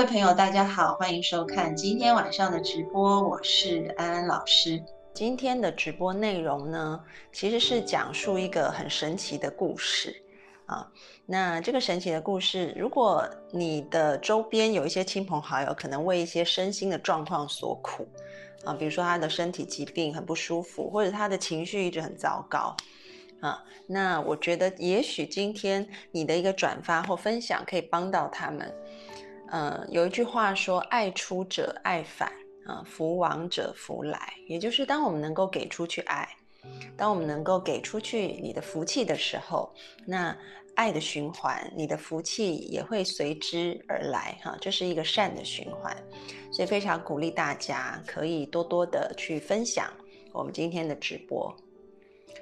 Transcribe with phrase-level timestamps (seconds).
[0.00, 4.82] 各位朋友，大家好，欢迎收看今天晚上的直播，我是安安老师。
[5.12, 6.98] 今天的直播内容呢，
[7.34, 10.16] 其实是讲述一个很神奇的故事
[10.64, 10.90] 啊。
[11.26, 18.08] 那这个神奇的故事，如果你的周边有一些亲朋好友，可能为一些身心的状况所苦
[18.64, 22.74] 啊，比如说他的身体疾病很不舒服，或者他的情绪一直很糟糕
[23.40, 28.74] 啊，那我觉得也许今天你的一个转发或分享可以帮到他们。
[29.52, 32.32] 嗯，有一句话说：“爱出者爱返，
[32.66, 36.28] 啊，福往者福来。”也就是当我们能够给出去爱，
[36.96, 39.74] 当我们能够给出去你的福气的时候，
[40.06, 40.36] 那
[40.76, 44.38] 爱的循环，你的福气也会随之而来。
[44.40, 45.96] 哈，这是一个善的循环，
[46.52, 49.92] 所以非常鼓励大家可以多多的去分享
[50.32, 51.52] 我们今天的直播。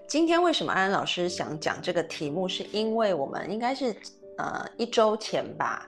[0.07, 2.47] 今天为什么安安老师想讲这个题目？
[2.47, 3.97] 是因为我们应该是
[4.37, 5.88] 呃一周前吧。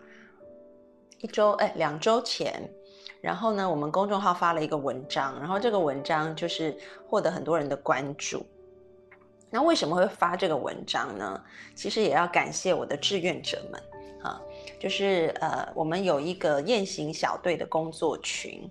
[1.20, 2.66] 一周哎，两周前，
[3.20, 6.74] 然后呢，我们公众号发了一个文章，然后这个文章就是
[7.06, 8.44] 获得很多人的关注。
[9.50, 11.38] 那为什么会发这个文章呢？
[11.74, 13.82] 其实也要感谢我的志愿者们
[14.22, 14.41] 啊，
[14.78, 18.70] 就是呃，我们有一个雁行小队的工作群，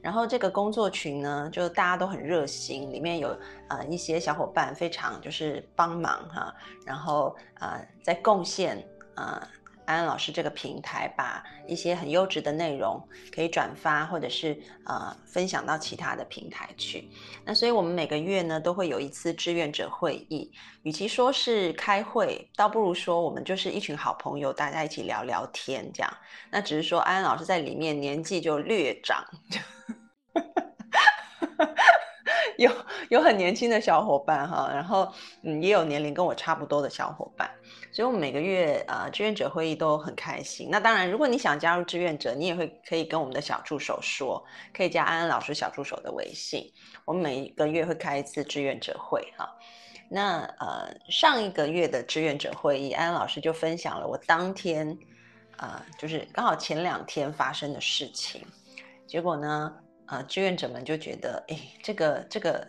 [0.00, 3.36] 然后这个工作群呢，就大家都很热心，里面有
[3.68, 6.54] 呃一些小伙伴非常就是帮忙哈，
[6.86, 8.82] 然后呃在贡献
[9.16, 9.46] 啊。
[9.90, 13.02] 安安老师这个平台，把一些很优质的内容
[13.34, 14.56] 可以转发，或者是
[14.86, 17.10] 呃分享到其他的平台去。
[17.44, 20.52] 那所以我们每个月呢都会有一次志愿者会议，
[20.84, 26.18] 与其说是开会，倒不如说我们就是一群好朋友，大家一起聊聊天这样。
[26.52, 29.24] 那只是说安安老师在里面年纪就略长。
[32.56, 32.70] 有
[33.08, 35.10] 有很年轻的小伙伴哈，然后
[35.42, 37.50] 嗯也有年龄跟我差不多的小伙伴，
[37.92, 40.68] 所以我们每个月呃志愿者会议都很开心。
[40.70, 46.72] 那当然，如果你想加入志愿者，你也会可以跟我们的小助手说，可以加安安老师小助手的微信。
[47.04, 49.48] 我们每一个月会开一次志愿者会哈。
[50.08, 54.96] 那呃上一个月的志愿者会议，安安老师就分享了我当天
[55.56, 58.44] 啊就是刚好前两天发生的事情，
[59.06, 59.76] 结果呢。
[60.06, 62.66] 啊，志愿者们就觉得，哎，这个这个，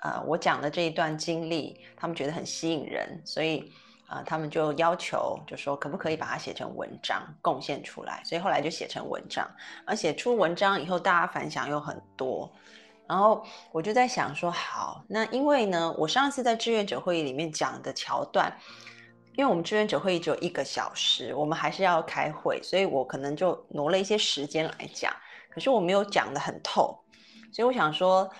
[0.00, 3.70] 啊，我讲的这一段经历，他们觉得很吸引人，所以
[4.08, 8.22] 啊，他们就要求，就说可不可以把它写成文章贡献出来？
[8.24, 9.46] 所以后来就写成文章，
[9.84, 12.50] 而写出文章以后，大家反响又很多，
[13.06, 18.50] 然后我就在想说，好，那因为呢，我上次在志愿者会议里面讲的桥段，
[19.36, 25.12] 因为我们志愿者会议只有一个小时，我们还是要开会，所以我可能就挪了一些时间来讲。
[25.50, 26.98] 可是我没有讲的很透，
[27.52, 28.30] 所以我想说，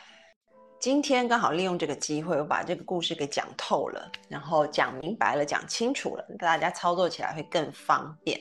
[0.81, 8.41] 今天刚好利用这个机会，我把这个故事给讲透了，然后讲明白了，讲清楚了，大家操作起来会更方便。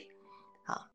[0.64, 0.88] 好，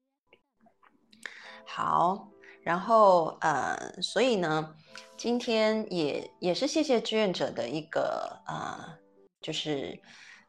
[1.66, 2.28] 好，
[2.62, 4.72] 然后呃，所以呢，
[5.16, 8.97] 今天也也是谢谢志愿者的一个呃，
[9.41, 10.00] 就是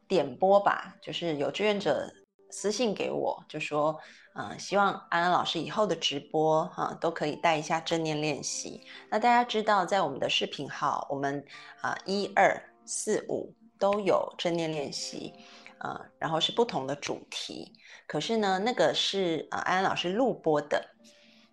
[0.06, 2.08] 点播吧，就是有志愿者
[2.50, 3.98] 私信给我，就说。
[4.36, 8.84] 嗯，希望安安老师以后的直播哈都可以带一下正念练习。
[9.08, 11.44] 那大家知道，在我们的视频号，我们
[11.80, 15.32] 啊一二四五都有正念练习，
[15.78, 17.72] 呃，然后是不同的主题。
[18.08, 20.84] 可是呢，那个是呃安安老师录播的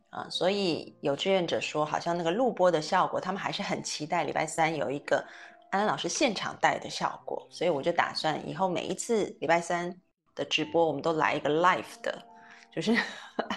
[0.10, 5.24] 啊，所以有志愿者说，好像那个录播的效果，他们还是很期待礼拜三有一个
[5.70, 7.48] 安安老师现场带的效果。
[7.52, 9.96] 所以我就打算以后每一次礼拜三
[10.34, 12.26] 的直播，我们都来一个 live 的。
[12.74, 12.96] 就是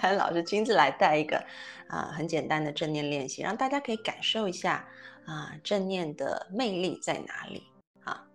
[0.01, 1.43] 安 老师亲自来带一个
[1.87, 4.87] 啊，很简单的正念练习，让大家可以感受一下
[5.25, 7.63] 啊，正念的魅力在哪里
[8.03, 8.27] 啊？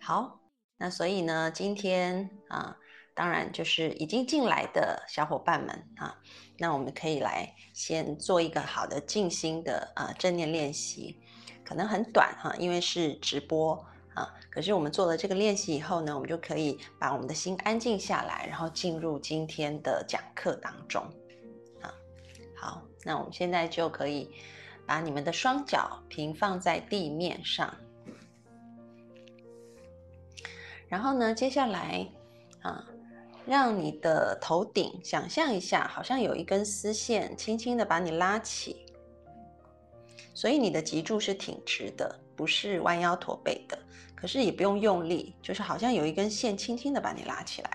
[0.00, 0.40] 好，
[0.76, 2.76] 那所以呢，今天啊，
[3.14, 6.16] 当然就是已经进来的小伙伴们啊，
[6.58, 11.20] 那我们可以来先做一个好的静心的啊正念练习，
[11.64, 13.86] 可能很短哈，因为是直播。
[14.58, 21.00] 可是我们做了这个练习以后呢，我们就可以把我们的心安静下来，然后进入今天的讲课当中。
[21.80, 21.94] 啊，
[22.56, 24.28] 好，那我们现在就可以
[24.84, 27.72] 把你们的双脚平放在地面上。
[30.88, 32.04] 然后呢，接下来
[32.62, 32.84] 啊，
[33.46, 38.84] 让你的头顶想象一下，好像有一根丝线轻轻的把你拉起，
[40.34, 43.78] 所以你的脊柱是挺直的，不是弯腰驼背的。
[44.20, 47.70] 可是也不用用力，就是好像有一根线轻轻的把你拉起来。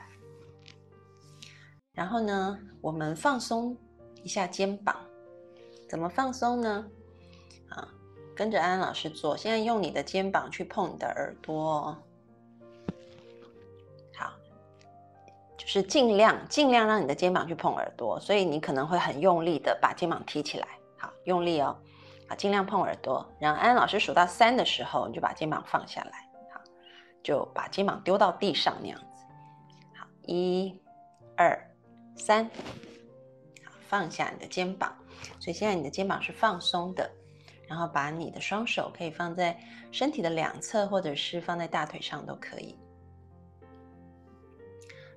[1.94, 3.78] 然后呢，我们放松
[4.24, 4.94] 一下肩膀，
[5.88, 6.86] 怎么放松呢？
[7.70, 7.88] 啊，
[8.36, 9.38] 跟着安安老师做。
[9.38, 11.96] 现在用你的肩膀去碰你的耳朵，
[14.18, 14.34] 好，
[15.56, 18.20] 就是尽量尽量让你的肩膀去碰耳朵。
[18.20, 20.68] 所以你可能会很用力的把肩膀提起来，
[20.98, 21.78] 好，用力哦，
[22.28, 23.26] 好，尽量碰耳朵。
[23.40, 26.23] 然后安安老师数到三的时候，你就把肩膀放下来，
[27.24, 29.24] 就把肩膀丢到地上那样子。
[29.96, 30.80] 好，一、
[31.38, 31.58] 二。
[32.16, 32.46] 三，
[33.64, 34.96] 好，放下你的肩膀。
[35.40, 37.10] 所以现在你的肩膀是放松的，
[37.68, 39.60] 然后把你的双手可以放在
[39.92, 42.78] 身体的两侧，或者是放在大腿上都可以。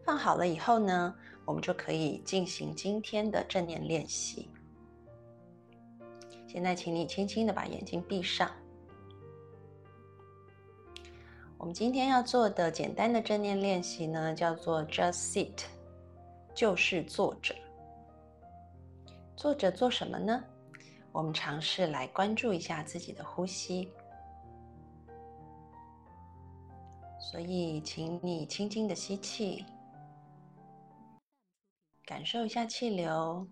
[0.04, 1.14] 放好了以后呢，
[1.44, 4.48] 我们就可以进行今天的正念练习。
[6.48, 8.50] 现在，请你轻轻的把眼睛闭上。
[11.58, 15.64] 我们今天要做的简单的正念练习呢，叫做 Just Sit。
[16.54, 17.54] 就是坐着，
[19.36, 20.42] 坐着做什么呢？
[21.12, 23.92] 我们尝试来关注一下自己的呼吸。
[27.20, 29.66] 所以，请你轻轻的吸气，
[32.06, 33.46] 感受一下气流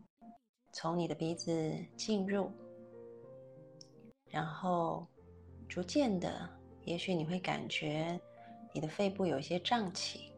[0.73, 1.53] 从你的鼻子
[1.99, 2.51] 进入，
[4.31, 5.07] 然后
[5.69, 6.49] 逐渐的，
[6.85, 8.21] 也许你会感觉
[8.73, 10.31] 你的肺部有一些胀气。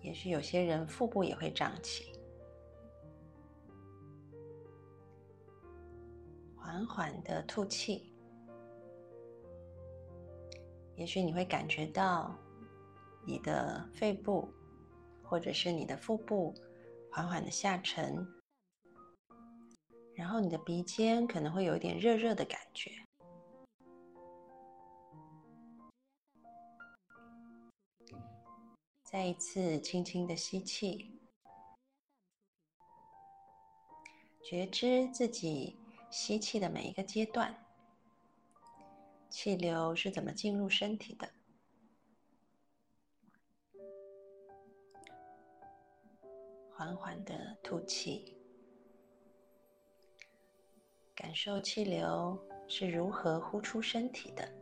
[0.00, 2.12] 也许有些人腹部也会胀气，
[6.56, 8.12] 缓缓的吐气。
[10.96, 12.36] 也许你会感觉到
[13.26, 14.52] 你的肺部
[15.22, 16.54] 或者是你的腹部
[17.10, 18.26] 缓缓的下沉，
[20.14, 22.90] 然后你的鼻尖可能会有一点热热的感觉。
[29.12, 31.20] 再一次轻轻的吸气，
[34.42, 35.76] 觉知自己
[36.10, 37.54] 吸气的每一个阶段，
[39.28, 41.30] 气流是怎么进入身体的。
[46.74, 48.34] 缓缓的吐气，
[51.14, 54.61] 感受气流是如何呼出身体的。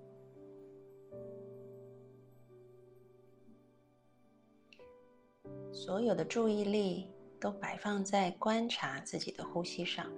[5.73, 7.07] 所有的注意力
[7.41, 10.11] 都摆放在观察自己的呼吸上，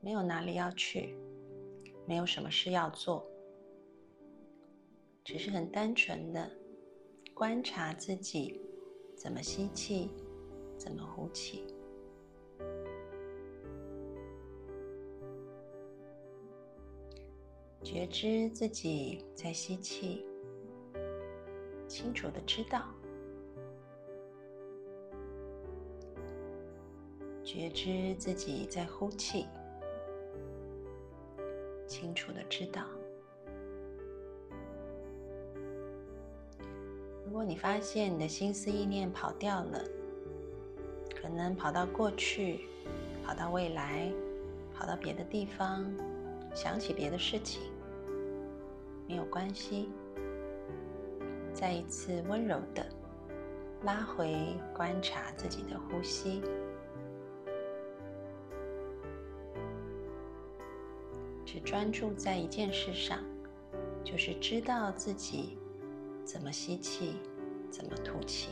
[0.00, 1.16] 没有哪里要去，
[2.06, 3.24] 没有什么事要做，
[5.22, 6.50] 只是很单纯的
[7.34, 8.60] 观察自己
[9.14, 10.10] 怎么吸气，
[10.76, 11.64] 怎么呼气，
[17.84, 20.24] 觉知自己在吸气。
[21.98, 22.80] 清楚的知道，
[27.42, 29.46] 觉知自己在呼气，
[31.88, 32.84] 清楚的知道。
[37.26, 39.82] 如果你发现你的心思意念跑掉了，
[41.20, 42.60] 可能跑到过去，
[43.26, 44.08] 跑到未来，
[44.72, 45.84] 跑到别的地方，
[46.54, 47.60] 想起别的事情，
[49.08, 49.88] 没有关系。
[51.58, 52.86] 再一次温柔的
[53.82, 56.40] 拉回，观察自己的呼吸，
[61.44, 63.18] 只专注在一件事上，
[64.04, 65.58] 就是知道自己
[66.24, 67.16] 怎么吸气，
[67.72, 68.50] 怎么吐气，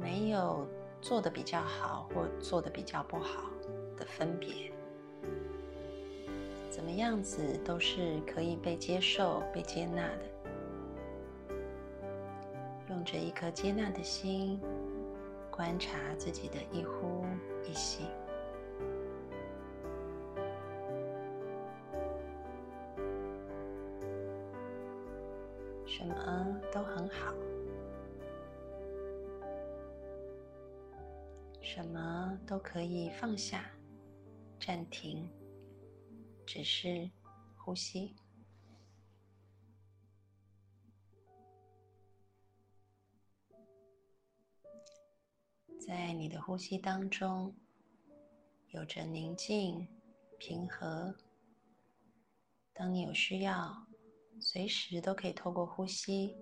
[0.00, 0.66] 没有
[1.02, 3.50] 做的比较好或做的比较不好
[3.98, 4.71] 的分别。
[6.92, 10.24] 样子都是可以被接受、被接纳的。
[12.88, 14.60] 用着一颗接纳的心，
[15.50, 17.24] 观察自己的一呼
[17.64, 18.04] 一吸，
[25.86, 27.34] 什么都很好，
[31.60, 33.64] 什么都可以放下、
[34.60, 35.28] 暂停。
[36.44, 37.10] 只是
[37.56, 38.14] 呼吸，
[45.80, 47.54] 在你的呼吸当中，
[48.68, 49.88] 有着宁静、
[50.38, 51.16] 平和。
[52.74, 53.86] 当你有需要，
[54.40, 56.36] 随时都可以透过呼吸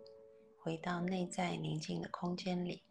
[0.58, 2.82] 回到内在宁静的空间里。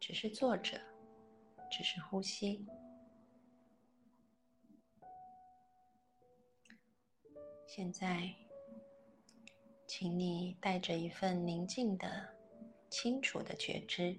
[0.00, 0.80] 只是坐着，
[1.70, 2.66] 只是呼吸。
[7.74, 8.30] 现在，
[9.86, 12.06] 请你带着一份宁静的、
[12.90, 14.14] 清楚的觉知，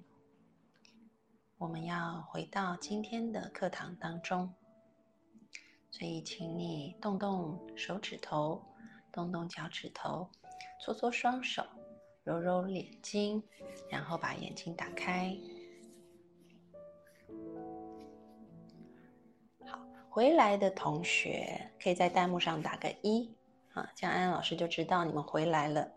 [1.60, 4.52] 我们要回到今天的课堂当中。
[5.92, 8.60] 所以，请你动动手指头，
[9.12, 10.28] 动动脚趾头，
[10.82, 11.64] 搓搓双手，
[12.24, 13.44] 揉揉眼睛，
[13.88, 15.38] 然后把眼睛打开。
[19.68, 19.80] 好
[20.10, 23.32] 回来的同学可以在弹幕上打个一，
[23.74, 25.92] 啊，这样安安老师就知道你们回来了。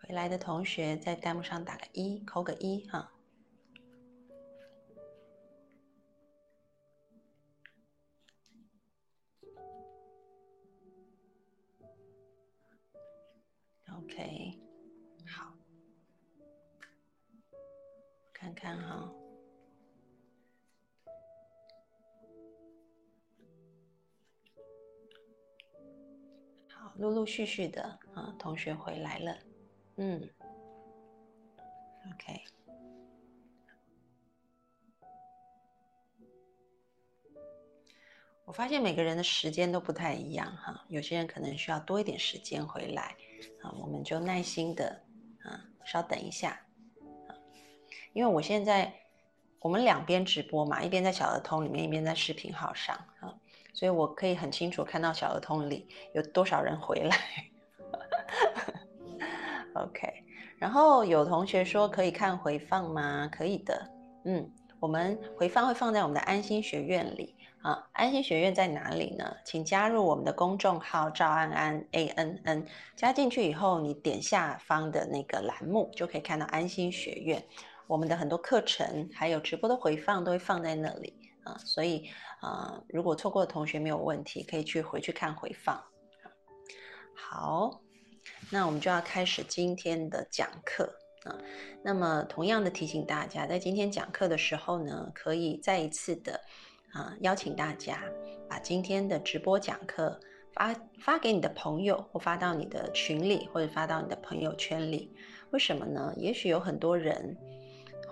[0.00, 3.12] 回来的同学在弹幕上打个一，扣个一，哈。
[13.94, 14.58] OK
[15.26, 15.54] 好。
[18.32, 19.12] 看看哈，
[26.96, 27.82] 陆陆续续的
[28.14, 29.38] 啊，同学回来了，
[29.96, 30.28] 嗯
[32.12, 32.42] ，OK。
[38.44, 43.16] 我发现每个人的时间都不太一样哈，有些人可能需要多一点时间回来
[43.62, 45.02] 啊，我们就耐心的
[45.42, 46.60] 啊，稍等一下。
[48.12, 48.92] 因为我现在
[49.60, 53.34] 我们两边直播嘛，一边在小儿童里面，一边在视频号上啊，
[53.72, 57.16] 所以我可以很清楚看到小儿童里有多少人回来。
[59.74, 60.12] OK，
[60.58, 63.28] 然后有同学说可以看回放吗？
[63.32, 63.90] 可以的，
[64.24, 67.88] 嗯，我们回放会放在我们的安心学院里啊。
[67.92, 69.34] 安心学院在哪里呢？
[69.44, 77.42] 请加入我们的公众号赵安安 A N N，加进去以后，你点下方的那个栏目就可以看到安心学院。
[77.86, 81.14] 我们的很多课程还有直播的回放都会放在那里
[81.44, 82.10] 啊，所以
[82.42, 85.80] 啊，如果错过的同学没有问题，可以去回去看回放。
[87.14, 87.80] 好，
[88.50, 91.38] 那我们就要开始今天的讲课啊。
[91.84, 96.40] 那么，同样的提醒大家，在今天讲课的时候呢，可以再一次的
[96.92, 98.02] 啊邀请大家
[98.48, 100.18] 把今天的直播讲课
[100.52, 105.14] 发发给你的朋友，或发到你的群里，或者发到你的朋友圈里。
[105.52, 106.12] 为什么呢？
[106.16, 107.36] 也许有很多人。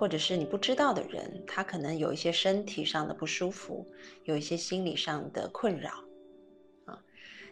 [0.00, 3.86] 或者是你不知道的人，他可能有一些身体上的不舒服，
[4.24, 5.90] 有一些心理上的困扰，
[6.86, 6.98] 啊，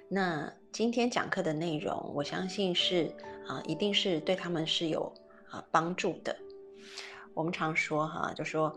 [0.09, 3.15] 那今天讲课的内容，我相信是
[3.47, 5.13] 啊，一定是对他们是有
[5.51, 6.35] 啊帮助的。
[7.35, 8.75] 我们常说哈，就说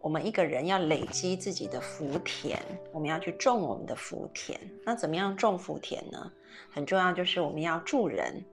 [0.00, 2.58] 我们一个人要累积自己的福田，
[2.92, 4.58] 我们要去种我们的福田。
[4.84, 6.32] 那怎么样种福田呢？
[6.68, 8.44] 很重要就是我们要助人。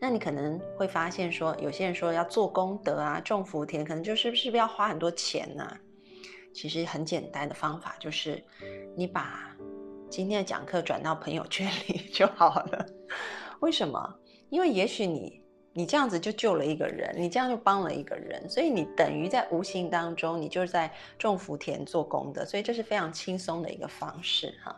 [0.00, 5.76] 那你可能会发现说，有些人说要做功德啊，种福田，可能就是是不是要花很多钱呢？
[6.52, 8.42] 其实很简单的方法就是，
[8.96, 9.54] 你把
[10.08, 12.86] 今天的讲课转到朋友圈里 就好了。
[13.60, 14.18] 为什么？
[14.48, 15.42] 因为也许你
[15.72, 24.74] 你这样子就救了一个人，你这样就帮了一个人，所以你等于在无形当中，你就是在种福田做功德，所以这是非常轻松的一个方式哈。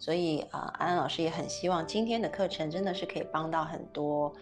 [0.00, 4.34] 所以啊，安安老师也很希望今天的课程真的是可以帮到很多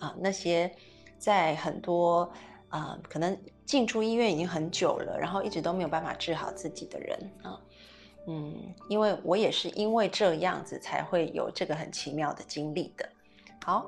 [0.00, 0.74] 啊那些
[1.18, 2.32] 在很多
[2.70, 7.60] 啊可能进出医院已经很久了，然后一直都没有办法治好自己的人啊，
[8.26, 13.08] 嗯，因为我也是因为这样子才会有这个很奇妙的经历的。
[13.64, 13.86] 好，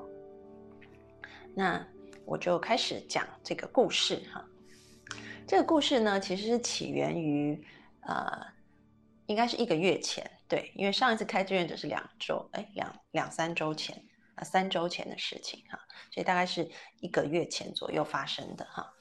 [1.54, 1.84] 那
[2.24, 4.44] 我就开始讲这个故事哈。
[5.46, 7.62] 这个故事呢，其实是起源于
[8.00, 8.46] 呃，
[9.26, 10.30] 应该是一个月前。
[10.46, 14.04] 对，因为上一次开志愿者是两周，哎，两两三周前
[14.34, 15.78] 啊，三周前的事情哈，
[16.12, 18.92] 所以大概是一个月前左右发生的哈。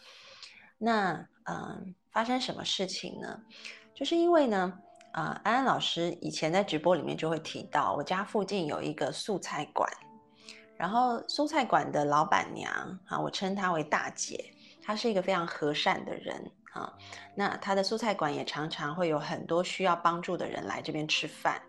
[0.78, 3.42] 那嗯，发生什么事情呢？
[3.94, 4.80] 就是因为呢，
[5.12, 9.88] 啊，安安老师以前在直播里面就会提到，我家附近有一个素菜馆，
[10.78, 12.74] 然后素菜馆的老板娘
[13.06, 16.52] 啊，我称她为大姐，她是一个非常和善的人。
[16.74, 16.92] 啊，
[17.36, 21.62] 那他的素菜馆也常常会有很多需要帮助的人来这边吃饭，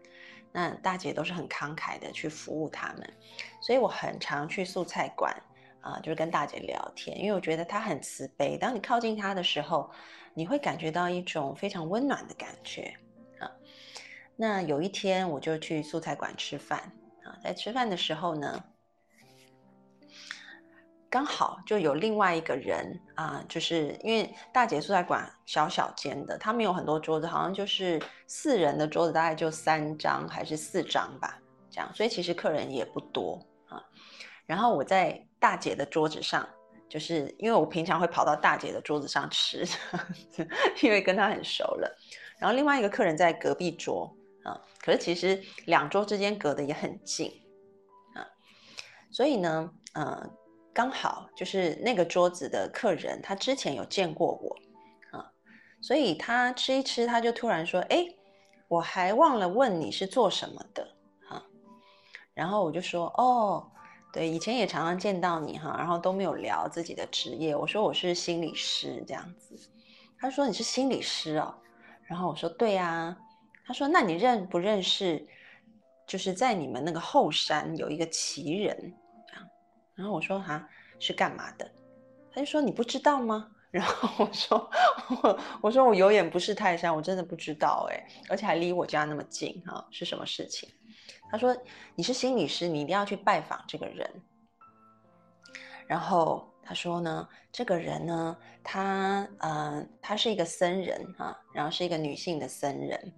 [0.51, 3.13] 那大姐都是很慷慨的去服务他们，
[3.61, 5.35] 所以我很常去素菜馆
[5.83, 8.57] 啊，就是跟大姐聊天，因为我觉得她很慈悲。
[8.57, 9.91] 当你靠近她的时候，
[10.33, 12.95] 你会感觉到一种非常温暖的感觉
[13.39, 13.51] 啊。
[14.37, 16.79] 那有一天我就去素菜馆吃饭
[17.23, 18.65] 啊，在吃饭的时候呢。
[21.15, 31.39] 刚好就有另外一个人啊，就是因为大姐住在馆小小间的，他们有很多桌子，好像就是四人的桌子，大概就三张还是四张吧，
[31.71, 33.81] 这样，所以其实客人也不多啊。
[34.45, 36.49] 然后我在大姐的桌子上，
[36.89, 39.65] 就是因为我平常会跑到大姐的桌子上吃，
[40.83, 41.97] 因为跟她很熟了。
[42.41, 47.31] 然后另外一个客人在隔壁桌啊，可是其实两桌之间隔得也很近
[48.15, 48.27] 啊，
[49.13, 50.29] 所以呢，呃。
[50.75, 54.57] 刚好就是那个桌子的客人，他之前有见过我，
[55.17, 55.31] 啊，
[55.81, 58.05] 所以他吃一吃，他就突然说：“哎，
[58.67, 60.89] 我还忘了问你是做什么的，
[61.29, 61.41] 哈。”
[62.35, 63.71] 然后我就说：“哦，
[64.13, 69.57] 对，以前也常常见到你，哈，然后都没有聊自己的职业。”我说：“我是心理师，这样子。”
[70.19, 71.55] 他说：“你是心理师哦。”
[72.03, 73.17] 然后我说：“对呀。”
[73.65, 75.25] 他说：“那你认不认识？
[76.05, 78.93] 就是在你们那个后山有一个奇人。”
[79.95, 81.71] 然后我说哈是干嘛的？
[82.33, 83.51] 他就说你不知道吗？
[83.71, 84.71] 然后我说
[85.23, 90.69] 我我说我有眼不识泰山，我真的不知道哎，而且还离我家那么近哈，是什么事情？
[91.31, 91.57] 他说
[91.97, 94.09] 你是心理师，你一定要去拜访这个人。
[95.89, 103.13] 然后他说呢，这个人呢，他呃，他是一个僧人哈，然后是一个女性的僧人。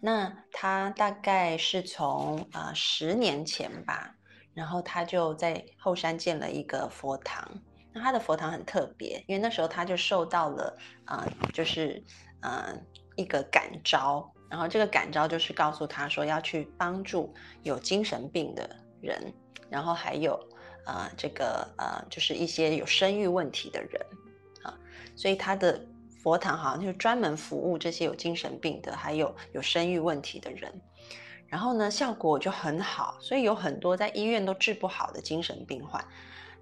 [0.00, 4.14] 那他大概是从啊十年前吧。
[4.58, 7.48] 然后他就在后山建了一个佛堂，
[7.92, 11.24] 那他的佛堂很特别，因为那时候他就受到了啊，
[11.54, 12.02] 就是
[12.40, 12.84] 嗯
[13.14, 18.68] 一个感召，然后这个感召就是告诉他说要去帮助有精神病的
[19.00, 19.32] 人，
[19.70, 20.34] 然后还有
[20.84, 24.06] 啊这个呃就是一些有生育问题的人
[24.64, 24.74] 啊，
[25.14, 25.80] 所以他的
[26.20, 30.82] 佛堂好像就是专门服务这些有精神病的，还有有生育问题的人。
[31.48, 36.04] 然后呢，效果就很好，所以有很多在医院都治不好的精神病患，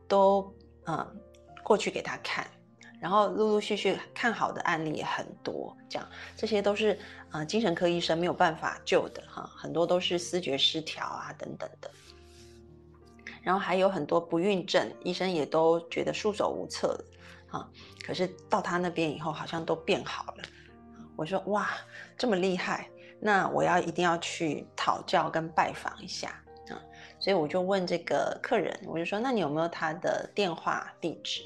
[0.07, 0.55] 都
[0.87, 1.21] 嗯
[1.65, 2.47] 过去给他看，
[3.01, 6.97] 然后陆陆续续看好的案例也很多，这样这些都是
[7.31, 11.91] 啊精神科医生没有办法救的哈，很多都是思觉失调啊等等的，
[13.43, 17.05] 然后还有很多不孕症，医生也都觉得束手无策了
[17.51, 17.69] 啊，
[18.07, 20.45] 可是到他那边以后好像都变好了，
[21.17, 21.69] 我说哇
[22.17, 22.89] 这么厉害。
[23.27, 26.29] 那我要一定要去讨教跟拜访一下
[26.69, 26.79] 啊，
[27.19, 31.43] 所以我就问这个客人，我就说，那你有没有他的电话地址？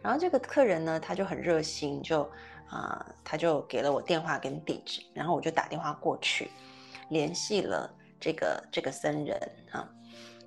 [0.00, 2.22] 然后这个客人呢，他就很热心，就
[2.68, 6.48] 啊，他就给了我电话跟地址，然后我就打电话过去，
[7.08, 9.36] 联系了这个这个僧人
[9.72, 9.88] 啊，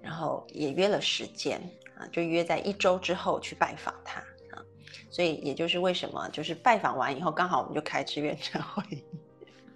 [0.01, 1.59] 然后也约了时间
[1.97, 4.21] 啊，就约在一周之后去拜访他
[4.55, 4.63] 啊，
[5.11, 9.03] 所以也就是为什么，就是拜访完以后，刚好我们就开志愿者会。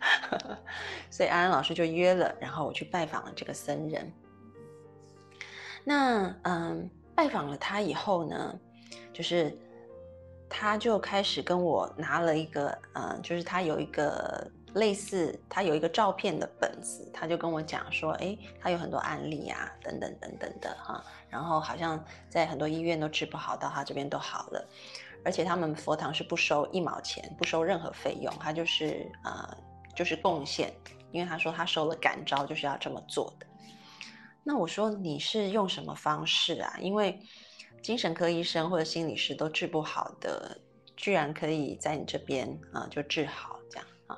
[1.09, 4.11] 所以安安老师就约了，然后我去拜访了这个僧人。
[5.83, 8.59] 那嗯，拜访了他以后呢，
[9.11, 9.57] 就是
[10.49, 24.65] 他就开始跟我拿了一个嗯，就是他有一个类似他有一个照片的本子，他就跟我讲说，哎，他有很多案例啊，等等等等的哈，然后好像在很多医院都治不好，到他这边都好了，
[25.25, 29.55] 而且他们佛堂是不收一毛钱，不收任何费用，他就是啊。
[29.95, 30.73] 就是贡献，
[31.11, 33.45] 因为他说他收了感召就是要这么做的。
[34.45, 36.75] 那我说你是用什么方式啊？
[36.81, 37.17] 因为
[37.81, 40.59] 精神科医生或者心理师都治不好的，
[40.97, 44.17] 居然可以在你这边啊就治好这样啊？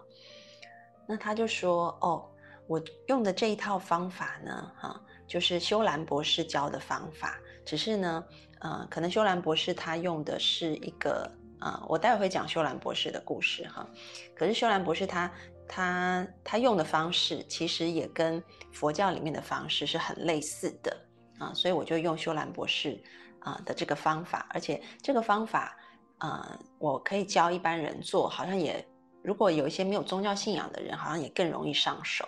[1.08, 2.28] 那他就说哦，
[2.66, 8.26] 我用的这一套方法呢，哈，就是修兰博士教的方法，只是呢，
[8.62, 13.88] 呃，可能修兰博士他用的是一个啊，我待会会讲修兰博士的故事哈。
[14.36, 15.32] 可是修兰博士他。
[15.68, 20.96] 他他用的方式其实也跟佛教里面的方式是很类似的
[21.40, 23.02] 啊，所以我就用修兰博士
[23.40, 25.78] 啊的这个方法，而且这个方法
[26.18, 28.88] 啊，我可以教一般人做，好像也
[29.24, 32.26] 如果有一些没有宗教信仰的人，好像也更容易上手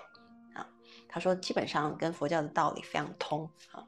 [0.54, 0.68] 啊。
[1.08, 3.86] 他说基本上跟佛教的道理非常通啊，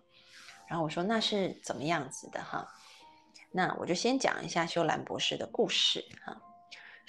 [0.68, 2.68] 然后我说那是怎么样子的哈？
[3.52, 6.40] 那我就先讲一下修兰博士的故事哈。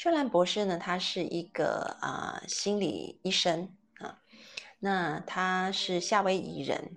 [0.00, 4.18] 秀兰博士呢，他是一个啊心理医生啊，
[4.78, 6.96] 那他是夏威夷人。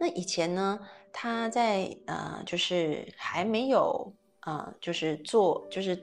[0.00, 0.80] 那以前呢，
[1.12, 6.02] 他在呃，就是还没有啊，就是做就是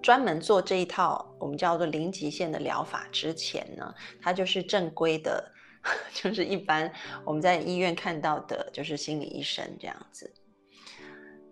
[0.00, 5.52] 专门做这一套我们叫做零极限的疗法之前呢，他就是正规的，
[6.14, 6.90] 就是一般
[7.22, 10.32] 我们在医院看到的，就是心理医生这样子。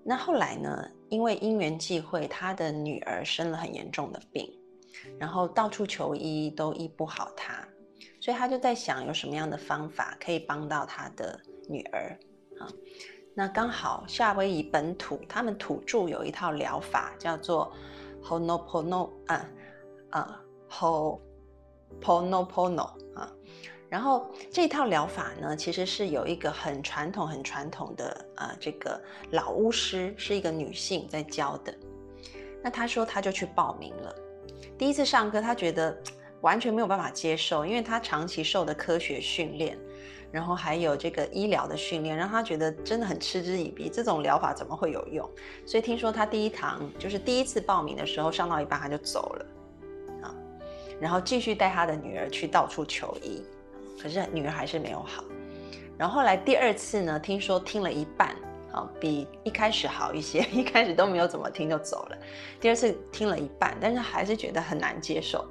[0.02, 0.90] 那后来呢？
[1.08, 4.48] 因为因缘际会，他的女儿生了很严重的病，
[5.18, 7.66] 然后到处求医都医不好他，
[8.20, 11.38] 所以他就在想有什么样的方法可以帮到他的
[11.68, 12.18] 女儿
[12.58, 12.68] 啊？
[13.34, 17.72] 那刚好夏威夷本土他们土著有一套疗法叫做
[18.22, 19.50] Honopono 啊
[20.10, 20.40] 啊
[22.00, 23.03] Honopono。
[23.94, 31.72] 然后这套疗法呢，其实是有一个很传统、很传统的呃，这个老巫师是一个女性在教的。
[32.60, 34.12] 那她说，她就去报名了。
[34.76, 35.96] 第一次上课，她觉得
[36.40, 39.78] 完全没有办法接受，因为她长期受的科学训练，
[40.32, 43.88] 然后还有这个医疗的训练，让她觉得真的很嗤之以鼻。
[43.88, 45.30] 这种疗法怎么会有用？
[45.64, 49.46] 所以听说她第一堂就是第一次报名的时候，上到一半她就走了
[50.24, 50.34] 啊，
[51.00, 53.40] 然后继续带她的女儿去到处求医。
[54.00, 55.24] 可是女儿还是没有好，
[55.96, 58.36] 然后后来第二次呢，听说听了一半，
[58.72, 62.18] 啊，比一开始好一些，一开始都没有怎么听就走了。
[62.60, 65.46] 第二次听了一半，但是还是觉得很难接受，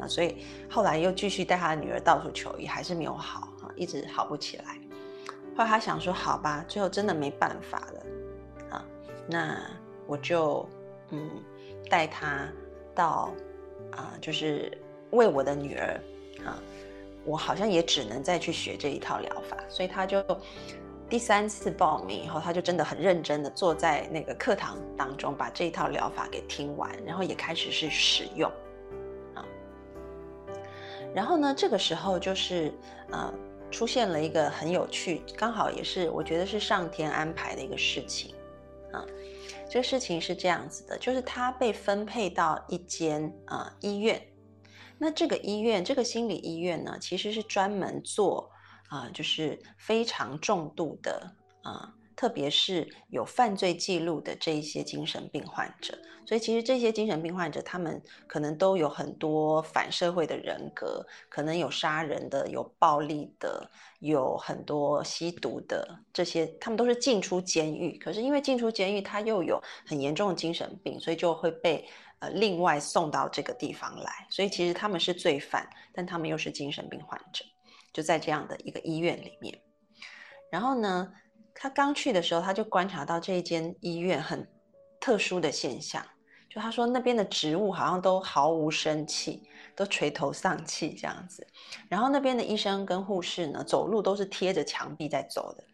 [0.00, 4.78] 啊，所以后来又继续带他的女儿到处求医，还是没有好，啊，一直好不起来。
[5.56, 8.06] 后来他想说，好吧，最后真的没办法了，
[8.70, 8.84] 啊，
[9.26, 9.60] 那
[10.06, 10.66] 我就
[11.10, 11.28] 嗯
[11.90, 12.48] 带他
[12.94, 13.30] 到
[13.92, 14.70] 啊，就是
[15.10, 16.00] 为我的女儿，
[17.30, 20.20] 我好像也只能再去学这一套疗法，所以他就
[21.08, 28.50] 第三次报名以后，他就真的很认真的坐在那个课堂当中，把这一套疗法给听完，然后也开始是使用
[29.36, 29.46] 啊。
[31.14, 32.72] 然后呢，这个时候就是
[33.12, 33.32] 呃
[33.70, 38.34] 出现了一个很有趣，刚好也是我觉得是上天安排的一个事情
[38.92, 39.06] 啊。
[39.68, 44.20] 这个事情是这样子的，就是他被分配到一间啊医院。
[45.02, 48.50] 那这个医院，这个心理医院呢，其实是专门做
[48.90, 51.32] 啊，就是非常重度的
[51.62, 55.98] 啊，特别是有犯罪记录的这一些精神病患者。
[56.26, 67.96] 所以其实这些精神病患者，他们可能都有很多反社会的人格，可能有杀人的，有暴力的，有很多吸毒的，这些他们都是进出监狱。
[67.96, 71.88] 可是因为进出监狱，他又有很严重的精神病，所以就会被。
[72.20, 77.42] 呃，另外送到这个地方来，所以其实他们是罪犯，但他们又是精神病患者，
[77.94, 79.58] 就在这样的一个医院里面。
[80.50, 81.10] 然后呢，
[81.54, 84.46] 他刚去的时候，他就观察到这一间医院很
[85.00, 86.04] 特殊的现象，
[86.50, 91.46] 就他说那边的植物好像都毫无生气，都垂头丧气这样子。
[91.88, 95.64] 然后那边的医生跟护士呢，走路都是贴着墙壁在走的，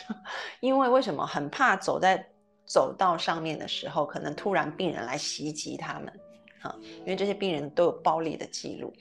[0.60, 2.28] 因为为什么很怕走在。
[2.66, 6.20] 走到上面的时候，可能突然病人来袭击他们，
[6.62, 8.92] 啊，因为这些病人都有暴力的记录。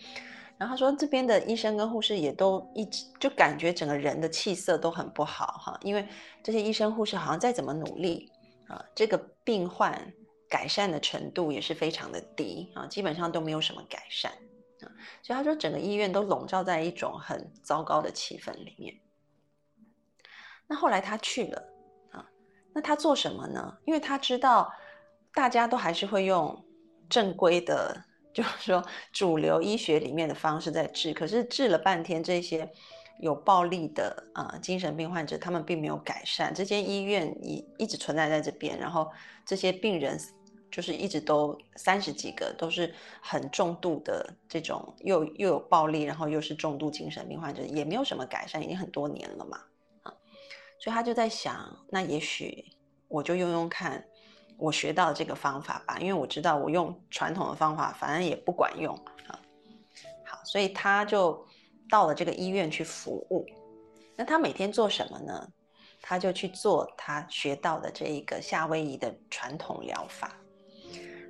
[0.57, 6.07] 然后他说，这边的医生跟护士也都一直就感觉整个人的气色都很不好，哈，因为
[6.43, 8.31] 这些医生护士好像再怎么努力，
[8.67, 10.13] 啊，这个病患
[10.47, 14.31] 改善的程度也是非常的低，啊，基本上都没有什么改善，
[14.81, 14.87] 啊，
[15.21, 18.95] 所以他说整个医院都笼罩在一种很糟糕的气氛里面。
[20.67, 21.72] 那后来他去了。
[22.73, 23.77] 那他做什么呢？
[23.85, 24.71] 因为他知道
[25.33, 26.65] 大家都还是会用
[27.09, 31.13] 正规的， 就是说主流医学里面的方式在治。
[31.13, 32.67] 可是治了半天，这些
[33.19, 36.53] 有暴力的啊精神病患者，他们并没有改善。
[36.53, 39.09] 这间医院一一直存在在这边，然后
[39.45, 40.19] 这些病人
[40.71, 49.59] 就是一直都三十几个，都是很重度的这种又又有暴力，然后又是重度精神病患者，也没有什么改善，已经很多年了嘛。
[50.83, 52.65] 所以他就在想，那也许
[53.07, 54.03] 我就用用看
[54.57, 58.93] 我学到这个方法吧，因为我知道我用传统的方法反正也不管用
[59.25, 59.39] 啊。
[60.25, 61.41] 好，所以他就
[61.89, 63.45] 到了这个医院去服务。
[64.17, 65.47] 那他每天做什么呢？
[66.01, 70.35] 他就去做他学到的这一个夏威夷的传统疗法。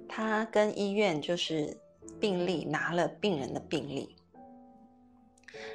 [0.10, 1.80] 他跟医院就是
[2.20, 4.16] 病例拿了病人的病例。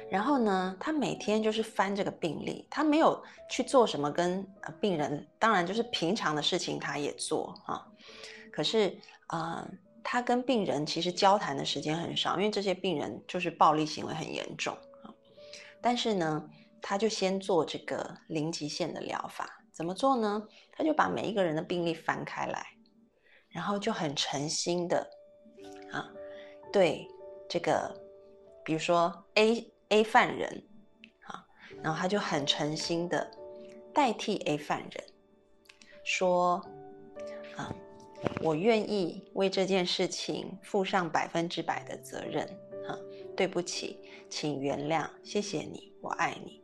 [0.09, 4.43] 然后呢，他每天就是翻这个病历，他没有去做什么跟
[4.81, 7.85] 病人，当然就是平常的事情他也做啊。
[8.51, 9.69] 可是啊，
[10.03, 15.13] 他跟病人其实交谈的时间很少，因为这些病人就是暴力行为很严重啊。
[15.79, 16.49] 但是呢，
[16.81, 20.47] 他就先做这个零极限的疗法，怎么做呢？
[20.71, 22.65] 他就把每一个人的病历翻开来，
[23.49, 25.07] 然后就很诚心的
[25.91, 26.09] 啊，
[26.73, 27.07] 对
[27.47, 27.95] 这个，
[28.65, 29.71] 比如说 A。
[29.89, 30.63] A 犯人，
[31.25, 31.45] 啊，
[31.83, 33.29] 然后他就很诚心的
[33.93, 35.03] 代替 A 犯人
[36.03, 36.63] 说
[37.57, 37.73] ：“啊，
[38.41, 42.45] 我愿意为这件事情负上百分之百的责任。
[42.87, 42.97] 啊，
[43.35, 43.99] 对不起，
[44.29, 46.63] 请原谅，谢谢你，我爱你。”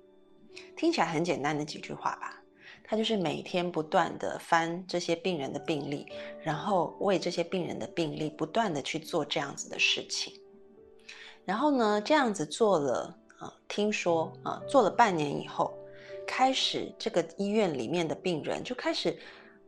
[0.77, 2.41] 听起来很简单的几句话吧？
[2.83, 6.05] 他就是每天不断的翻这些病人的病历，
[6.43, 10.33] 然后为这些病人的病历不断的去做这样子的事情。
[11.45, 15.77] 然后呢，这样子做了啊，听说啊，做了半年以后，
[16.25, 19.15] 开始这个医院里面的病人就开始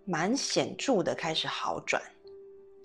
[0.06, 2.02] 蛮显著的开始好转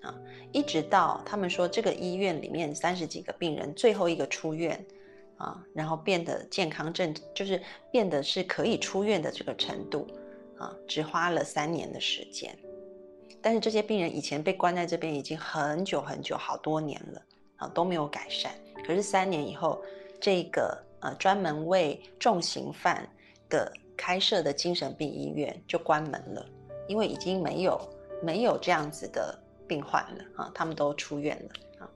[0.03, 0.13] 啊，
[0.51, 4.85] 一直到他们说这个医院里面三十几个病人最后一个出院
[5.37, 7.59] 啊，然后变得健康正，就是
[7.91, 10.07] 变得是可以出院的这个程度
[10.59, 12.55] 啊，只花了三年的时间。
[13.41, 17.21] 但是这些病人以前被关在这边已经很久很久，好多年了
[17.55, 18.53] 啊，都没有改善。
[18.85, 19.81] 可是三年以后，
[20.19, 23.07] 这个呃专门为重刑犯
[23.49, 26.45] 的开设的精神病医院就关门了，
[26.87, 27.79] 因为已经没有
[28.21, 31.89] 没有这样子的病患了啊，他们都出院了啊。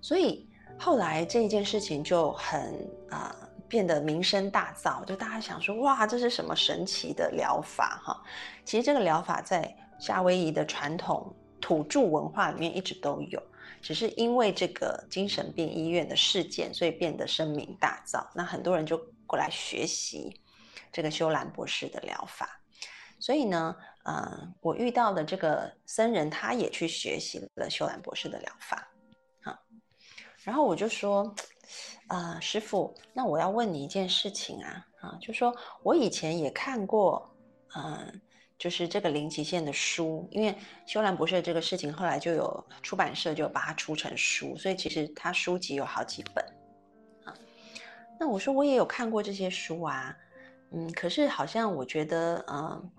[0.00, 0.48] 所以
[0.78, 3.34] 后来这一件事情就很啊。
[3.68, 8.18] 变得名声大噪，就大家想说，哇，这是什么神奇的疗法哈？
[8.64, 11.30] 其实这个疗法在夏威夷的传统
[11.68, 13.42] 土著文化里面一直都有，
[13.82, 18.26] 只是因为这个精神病医院的事件，所以变得声名大噪。
[18.34, 20.40] 那很多人就过来学习
[20.90, 22.58] 这个修兰博士的疗法。
[23.20, 28.88] 所以呢，呃，我遇到的这个僧人，他也去学习了修兰博士的疗法，
[29.42, 29.60] 啊，
[30.42, 31.34] 然后我就说。
[32.06, 37.30] 啊，师傅，那我要问你一件事情啊，啊，就说我以前也看过，
[37.76, 38.20] 嗯，
[38.58, 46.44] 就是这个零极限的书，因为修兰博士这个事情，后来就有出版社就把它出成书，所以其实他书籍有好几本，
[47.24, 47.32] 啊，
[48.18, 50.16] 那我说我也有看过这些书啊，
[50.72, 52.90] 嗯，可是好像我觉得，嗯，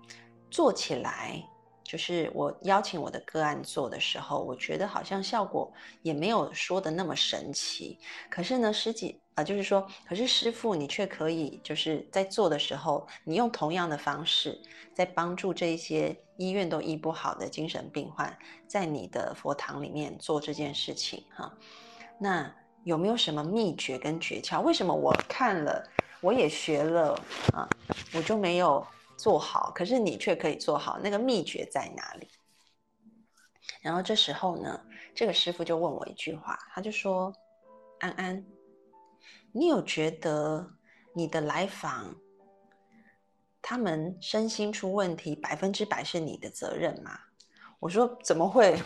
[0.50, 1.42] 做起来。
[1.82, 7.98] 就是我邀请我的个案做的时候，我觉得好像效果也没有说的那么神奇。
[8.30, 14.60] 可是呢，师姐啊，就是说，可是师傅你却可以就是在做的时候，你用同样的方式，
[14.92, 21.52] 在帮助这些医院都医不好的精神病患，在你的佛堂里面做这件事情哈。
[22.18, 24.60] 那有没有什么秘诀跟诀窍？
[24.60, 25.86] 为什么我看了，
[26.20, 27.14] 我也学了
[27.52, 27.68] 啊，
[28.14, 28.86] 我就没有？
[29.16, 32.26] 做好，可是你却可以做好，那个秘诀在哪里？
[33.82, 34.80] 然后这时候呢，
[35.14, 37.30] 这个师傅就问我一句话，他就说
[38.00, 38.42] ：“安安，
[39.52, 40.70] 你有觉得
[41.12, 42.14] 你的来访，
[43.60, 47.18] 他们身心出问题，百分之百是你的责任吗？”
[47.80, 48.78] 我说：“怎么会？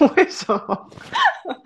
[0.16, 0.90] 为什么？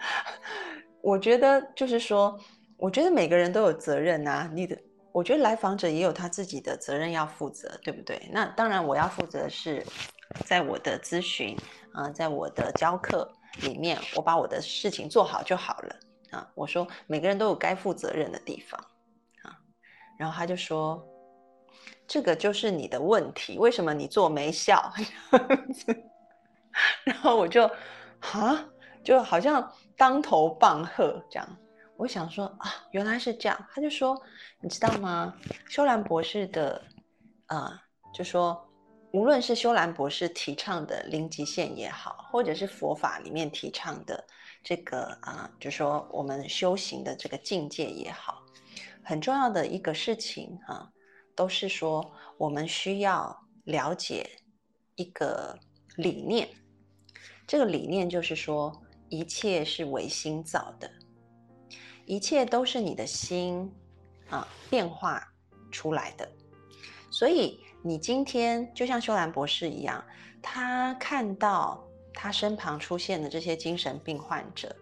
[1.02, 2.38] 我觉得就是说，
[2.76, 4.76] 我觉得每个人都有责任啊，你的。”
[5.12, 8.30] 我觉得来访者也有他自己的责任要负责，对不对？
[8.32, 9.84] 那当然，我要负责是
[10.46, 11.54] 在我的咨询
[11.92, 15.96] 啊，在我的教课里面，我把我的事情做好就好了
[16.32, 16.50] 啊。
[16.54, 18.80] 我说每个人都有该负责任的地方
[19.42, 19.56] 啊。
[20.18, 21.02] 然后他就说
[22.06, 24.92] ：“这个就是你的问题，为什么你做没效？”
[27.04, 27.70] 然后我就
[28.20, 28.66] 啊，
[29.04, 31.56] 就好像当头棒喝这样。
[31.96, 33.66] 我想说啊，原来是这样。
[33.72, 34.20] 他就说，
[34.60, 35.34] 你知道吗？
[35.68, 36.82] 修兰博士的，
[37.46, 37.70] 呃，
[38.12, 38.66] 就说，
[39.12, 44.24] 无论是修兰博士提倡的零极限也好，或者是佛法里面提倡的
[44.62, 48.42] 这个啊，就说我们修行的这个境界也好，
[49.02, 50.90] 很重要的一个事情啊，
[51.34, 54.28] 都是说我们需要了解
[54.94, 55.58] 一个
[55.96, 56.48] 理念。
[57.46, 58.72] 这个理念就是说，
[59.08, 60.90] 一切是唯心造的。
[62.06, 63.70] 一切都是你的心
[64.28, 65.22] 啊变化
[65.70, 66.28] 出来的，
[67.10, 70.04] 所以你今天就像修兰博士一样，
[70.42, 71.82] 他看到
[72.14, 74.74] 他身旁出现的这些精神病患者，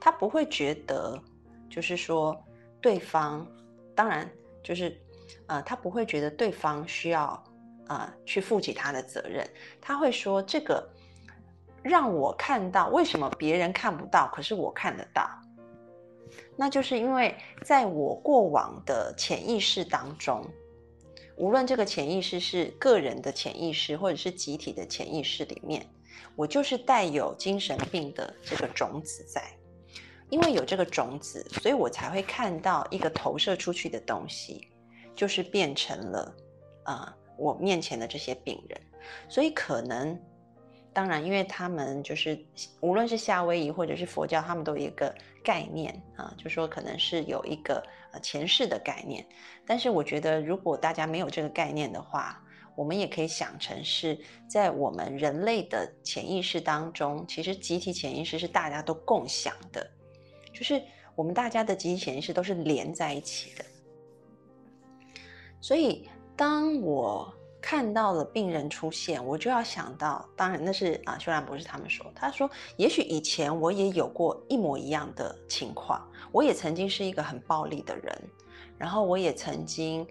[0.00, 1.20] 他不会觉得
[1.68, 2.38] 就是说
[2.80, 3.46] 对方，
[3.94, 4.28] 当然
[4.62, 5.00] 就是
[5.46, 7.42] 呃，他不会觉得对方需要
[7.88, 9.48] 呃去负起他的责任，
[9.80, 10.88] 他会说这个
[11.82, 15.30] 让我看到为什么别人看不到，可是我看得到。
[16.56, 20.44] 那就是因为在我过往的潜意识当中，
[21.36, 25.86] 无论这个潜意识是个人的潜意识，或者是集体的潜意识里面，
[26.36, 29.42] 我就是带有精神病的这个种子在。
[30.28, 34.68] 因为有这个种子，所以我才会看到一个投射出去的东西，
[35.14, 36.34] 就是变成了
[36.84, 38.80] 啊我面前的这些病人。
[39.28, 40.18] 所以可能。
[40.92, 42.36] 当然，因为他们就是
[42.80, 47.80] 无论是夏威夷或者是佛教，他们都有一个概念啊，就说可能是有一个
[48.10, 49.24] 呃前世的概念。
[49.64, 52.42] 但是我觉得，如果大家没有这个概念的话，
[52.80, 59.86] 我们也可以想成是在我们人类的潜意识当中，其实集体潜意识是大家都共享的，
[60.50, 60.82] 就是
[61.14, 63.64] 我们大家的集体潜意识都是连在一起的。
[65.60, 67.30] 所以当我。
[67.62, 78.18] 看到了病人出现，我就要想到，当然那是啊，修兰博士他们说，他说，也许以前我也有过一模一样的情况，我也曾经是一个很暴力的人，
[78.78, 80.08] 然后我也曾经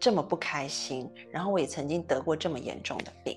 [0.00, 3.36] 这么不开心，然后我也曾经得过这么严重的病。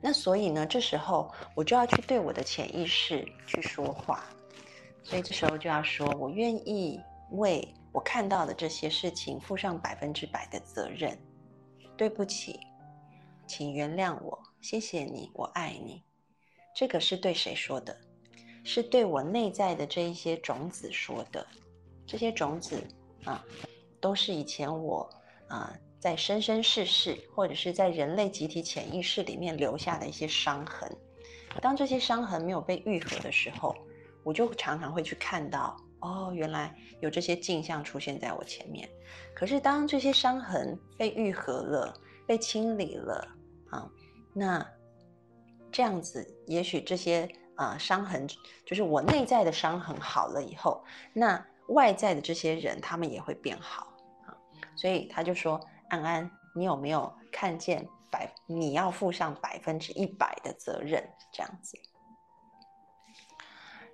[0.00, 4.24] 那所以呢，这时候我就要去对我的潜意识去说话，
[5.02, 7.00] 所以这时候就要说，我愿意
[7.32, 11.16] 为我看到的这些事情负上百分之百的责任。
[11.96, 12.60] 对不起，
[13.46, 16.02] 请原谅我，谢谢你，我爱你。
[16.74, 17.96] 这个是对谁说的？
[18.62, 21.46] 是对我内在的这一些种子说的。
[22.06, 22.86] 这些种子
[23.24, 23.42] 啊，
[23.98, 25.08] 都是以前我
[25.48, 25.72] 啊。
[25.98, 30.88] 在生生世世，或者是在人类集体潜意识里面留下的一些伤痕，
[31.60, 33.74] 当这些伤痕没有被愈合的时候，
[34.22, 38.88] 我就常常会去看到，哦，原来有这些镜像出现在我前面。
[39.34, 41.92] 可是当这些伤痕被愈合了，
[42.24, 43.26] 被清理了
[43.70, 43.90] 啊，
[44.32, 44.64] 那
[45.72, 48.28] 这样子，也许这些啊伤痕，
[48.64, 53.92] 就是我内在的伤痕好了以后，那外在的这些人他们也会变好。
[54.76, 55.60] 所以他就说。
[55.88, 58.28] 安安，你有没有看见百？
[58.48, 61.78] 你要负上百分之一百的责任，这样子。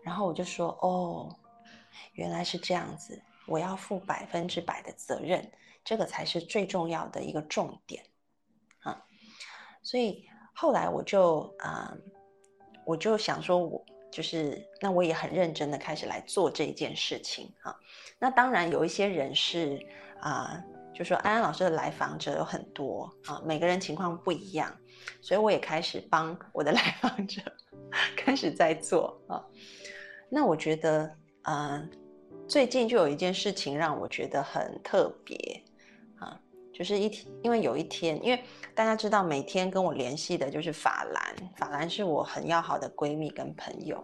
[0.02, 1.36] 然后我就说：“哦，
[2.14, 5.52] 原来是这样子，我要负百分之百的责任，
[5.84, 8.02] 这个才是最重要的一个重点
[8.80, 9.04] 啊。”
[9.84, 11.94] 所以后来我就啊，
[12.86, 17.76] 我就想说，我就是那我也很认真的开始来做这件事情啊。
[18.18, 19.78] 那当然有一些人是
[20.18, 20.64] 啊。
[20.94, 24.70] 就说安安老师的来访者有很多啊，每个人情况不一样，
[25.20, 27.40] 所以我也开始帮我的 来访者
[28.16, 29.42] 开始在做啊。
[30.28, 31.10] 那我觉得，
[31.42, 31.90] 嗯，
[32.48, 35.36] 最近就有一件事情让我觉得很特别
[36.18, 36.40] 啊，
[36.72, 38.42] 就是一天，因为有一天，因为
[38.74, 44.00] 大家知道每天跟我联系的就是法兰，法兰是我很要好的闺蜜跟朋友，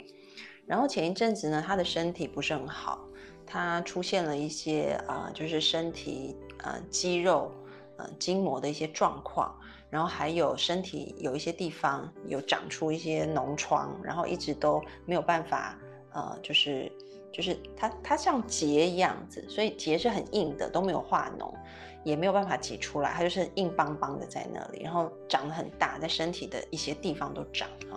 [0.66, 3.02] 然后前一阵子呢，她的身体不是很好，
[3.48, 6.36] 他出现了一些啊，就是身体。
[6.64, 7.52] 呃，肌肉、
[7.98, 9.54] 呃，筋膜的一些状况，
[9.90, 15.78] 然后还有身体有一些地方有长出一些脓疮，然后一直都没有办法，
[16.12, 16.90] 呃，就是
[17.32, 21.54] 就是它它像结一样子，所以结是很硬的，都没有化脓，
[22.02, 27.96] 也没有办法挤出来，它就是硬邦邦的在那里，然后长得很大，在身体的一些地方都长哈，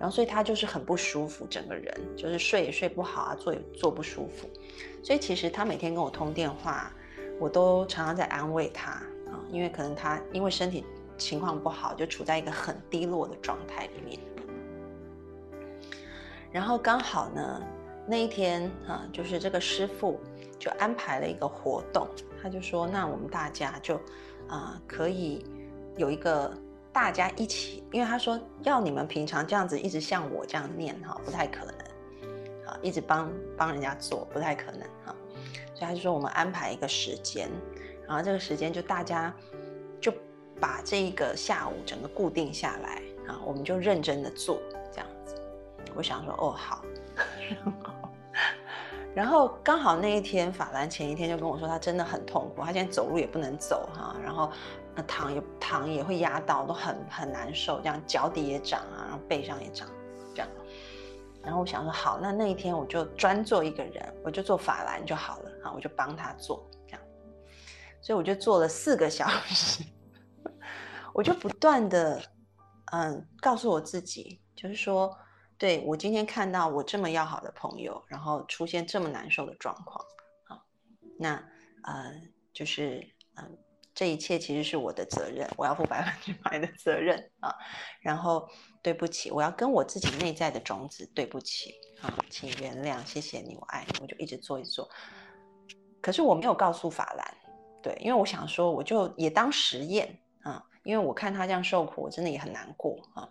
[0.00, 4.48] 然后所以他就是很不舒服，整个人就是睡也睡不好啊，坐也坐不舒服，
[5.02, 6.90] 所以其实他每天跟我通电话。
[7.38, 10.84] 我都常常在安慰他啊，因为可能他因为身体
[11.16, 14.20] 情况不好，就处在一个很低落的状态里面。
[16.52, 17.62] 然后刚好呢，
[18.06, 20.20] 那一天啊，就是这个师傅
[20.58, 22.06] 就安排了一个活动，
[22.42, 23.98] 他就说：“那我们大家就
[24.46, 25.42] 啊，可以
[25.96, 26.52] 有一个
[26.92, 31.74] 大家一起，因为他说要你们平常这样子一直像我这样念哈，不太可能
[32.66, 35.14] 啊，一直帮帮人家做不太可能哈。”
[35.74, 37.48] 所以他就说：“我们安排一个时间，
[38.06, 39.34] 然后这个时间就大家
[40.00, 40.12] 就
[40.60, 44.60] 把这一个下午整个固定下来啊，我们就认真的做
[44.92, 45.40] 这样子。”
[45.94, 46.84] 我想说：“哦，好。
[49.14, 54.52] ”然后刚好那一天，法兰前一天就跟我说，他真的很痛苦，他现在走路也不能走哈，然后
[54.94, 59.88] 那躺也躺也会压到，都很很难受，这样脚底也长啊，然后背上也长，
[60.34, 60.48] 这样。
[61.42, 67.02] 然后我想说好，那那一天我就专做一个人，我就做法兰就好了啊，我就帮他做这样，
[68.02, 69.84] 所以我就做了四个小时，
[71.14, 72.20] 我就不断的
[72.92, 75.16] 嗯告诉我自己，就是说，
[75.56, 80.04] 对我今天看到我这么要好的朋友，然后出现这么难受的状况，
[80.46, 80.62] 好，
[81.18, 81.36] 那
[81.84, 82.12] 呃
[82.52, 83.58] 就是嗯。
[84.00, 87.54] 这一切其实是我的责任，我要负百分之百的责任啊！
[88.00, 88.48] 然后
[88.80, 94.88] 对不起，我要跟我自己内在的种子对不起啊，请原谅，谢谢你，我爱你，我就一直做一做。
[96.00, 97.34] 可是我没有告诉法兰，
[97.82, 103.28] 对，因为我想说，我就也当实验啊，因为我看他这样受苦，我真的也很难过啊。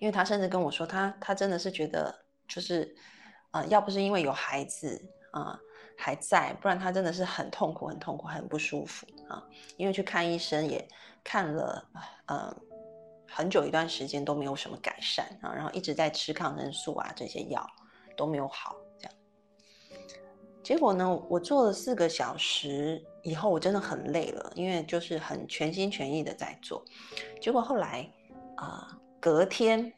[0.00, 2.14] 因为他甚至跟我说，他他真的是觉得，
[2.46, 2.94] 就是
[3.52, 5.02] 啊，要不是因为有孩子
[5.32, 5.58] 啊。
[6.00, 9.42] 还在，不然他真的是很痛苦、很痛苦、很不舒服啊！
[9.76, 10.86] 因为去看医生也
[11.24, 11.84] 看了，
[12.26, 12.56] 呃，
[13.26, 17.68] 很久一段时间都没有什么改善啊，然后一直在吃抗生素啊，这些药
[18.16, 19.12] 都没有好，这样。
[20.62, 26.84] 结果呢，我做了四个小时以后，我真的很累了，因为就是很全心全意的在做。
[27.40, 28.08] 结果后来
[28.54, 29.92] 啊，隔天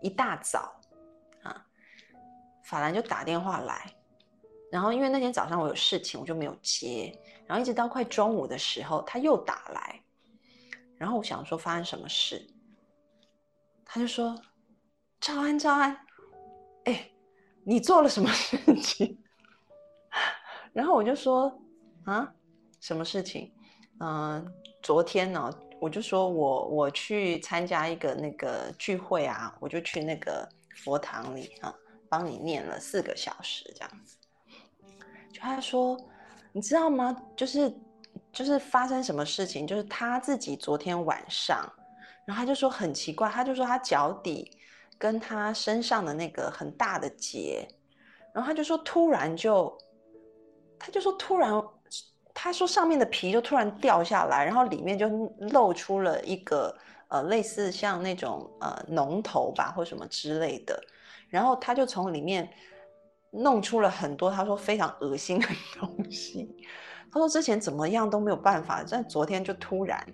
[0.00, 0.72] 一大早
[1.42, 1.66] 啊，
[2.62, 3.92] 法兰就打电话来。
[4.72, 7.12] 然后因为那天早上我有事情，我就没有接。
[7.46, 10.02] 然后一直到快中午的时候，他又打来，
[10.96, 12.48] 然后我想说发生什么事，
[13.84, 14.34] 他就说
[15.20, 15.94] ：“赵安，赵安，
[16.84, 17.10] 哎，
[17.64, 19.18] 你做了什么事情？”
[20.72, 21.52] 然后我就说
[22.06, 22.32] ：“啊，
[22.80, 23.52] 什么事情？
[24.00, 24.50] 嗯，
[24.82, 31.74] 昨天呢，我就说我我去参加一个那个聚会啊，我就去那个佛堂里啊，
[32.08, 34.16] 帮你念了四个小时这样子。
[35.42, 35.98] 他说，
[36.52, 37.16] 你知道吗？
[37.36, 37.72] 就是
[38.32, 39.66] 就是发生什么事情？
[39.66, 41.70] 就是他自己昨天晚上，
[42.24, 44.58] 然后他就说很奇怪，他就说他脚底
[44.98, 47.66] 跟他身上的那个很大的结，
[48.32, 49.76] 然后他就说突然就，
[50.78, 51.50] 他就说突然。
[52.34, 55.06] 他说上面的皮就突然掉下来，然后里面就
[55.50, 56.74] 露出了一个
[57.08, 60.82] 呃类似像那种呃脓头吧或什么之类的，
[61.28, 62.48] 然后他就从里面
[63.32, 65.48] 弄出了很多他说非常恶心的
[65.80, 66.54] 东西。
[67.10, 70.06] 他说之前怎么样都没有办法，但昨天就突然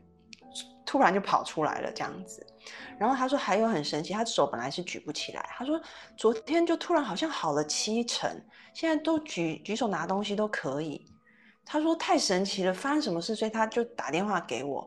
[0.87, 2.45] 突然就跑出来了这样子。
[2.99, 5.81] 然后他说还有很神奇，他手本来是举不起来，他说
[6.17, 8.29] 昨天就突然好像好了七成，
[8.75, 11.07] 现在都举举手拿东西都可以。
[11.65, 13.37] 他说太神奇了，发生什么事？
[13.37, 14.85] 所以他就打电话给我，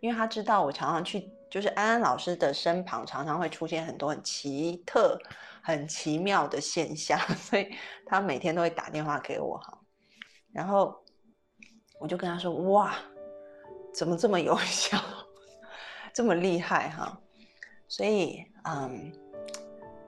[0.00, 5.18] 因为他知道我常常去，就是安安老师的身旁，常常会出现很多很奇特、
[5.64, 9.80] 很奇妙的现象， 所以他每天都会打电话给我哈。
[10.52, 10.94] 然后
[11.98, 12.94] 我就跟他说：“哇，
[13.94, 14.98] 怎么这么有效，
[16.12, 17.18] 这么厉害哈？”
[17.88, 19.10] 所以，嗯，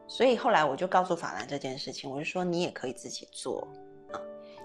[0.07, 3.67] 所以后来我就告诉法兰这件事情，我就说你也可以自己做。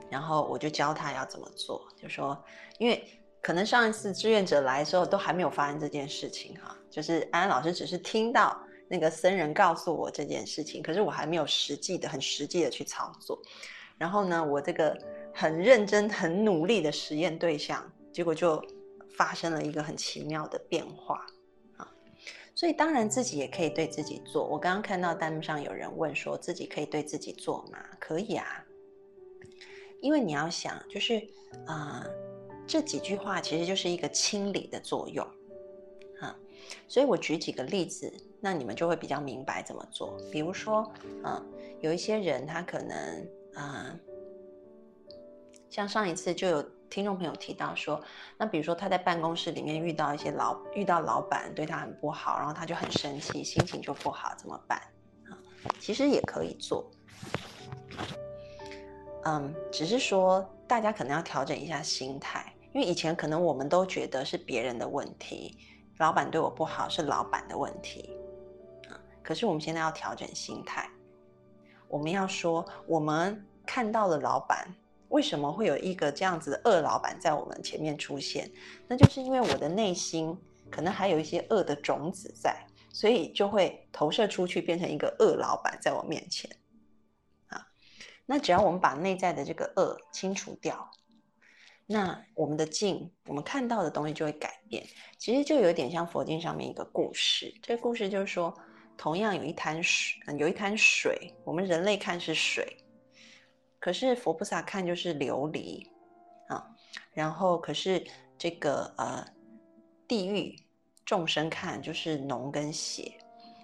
[0.09, 2.37] 然后我就教他要怎么做，就说，
[2.79, 3.07] 因为
[3.41, 8.61] 可能上一次志愿者来的时候都还没有发生这件事情哈，就是安安老师只是听到
[8.91, 13.41] 那个僧人告诉我这件事情，可是我还没有实际的、很实际的去操作。
[13.97, 14.97] 然后呢，我这个
[15.33, 18.61] 很认真、很努力的实验对象，结果就
[19.15, 21.25] 发生了一个很奇妙的变化
[21.77, 21.89] 啊。
[22.53, 24.45] 所以当然自己也可以对自己做。
[24.45, 27.79] 我刚刚看到弹幕上有人问说，自己可以对自己做吗？
[27.97, 28.65] 可以啊。
[30.01, 31.25] 因为你要想，就是
[31.65, 32.05] 啊，
[32.67, 35.25] 这几句话其实就是一个清理的作用，
[36.19, 36.35] 啊，
[36.87, 38.11] 所以我举几个例子，
[38.41, 40.17] 那你们就会比较明白怎么做。
[40.31, 40.91] 比如说，
[41.23, 41.45] 嗯，
[41.79, 42.97] 有一些人他可能
[43.53, 43.95] 啊，
[45.69, 48.01] 像上一次就有听众朋友提到说，
[48.37, 54.77] 那比如说他在办公室里面遇到一些老遇到老板对他很不好，然后他就很生气，心情就不好，怎么办？
[55.29, 55.37] 啊，
[55.79, 56.91] 其实也可以做。
[59.23, 65.57] 嗯，只是说大家可能要调整一下心态，因为以前可能我们都觉得是别人的问题，
[65.99, 68.09] 老板对我不好是老板的问题，
[69.31, 70.89] 可是我们现在要调整心态，
[71.87, 74.67] 我们要说我们看到了老板
[75.07, 78.51] 为什么会有一个这样子的恶老板在我们前面出现，
[78.89, 80.37] 那就是因为我的内心
[80.69, 86.51] 可能还有一些恶的种子在，所以就会投射出去变成一个恶老板在我面前。
[87.47, 87.65] 啊
[88.25, 90.91] 那只要我们把内在的这个恶清除掉，
[91.85, 94.85] 那我们的境，我们看到的东西就会改变。
[95.17, 98.53] 其实就有点像佛经上面一个故事，这个故事就是说，
[98.97, 102.77] 同样有一滩水，有一滩水，我们人类看是水，
[103.79, 105.87] 可是佛菩萨看就是琉璃
[106.47, 106.67] 啊。
[107.13, 108.05] 然后可是
[108.37, 109.25] 这个呃
[110.07, 110.55] 地狱
[111.05, 113.11] 众生看就是脓跟血，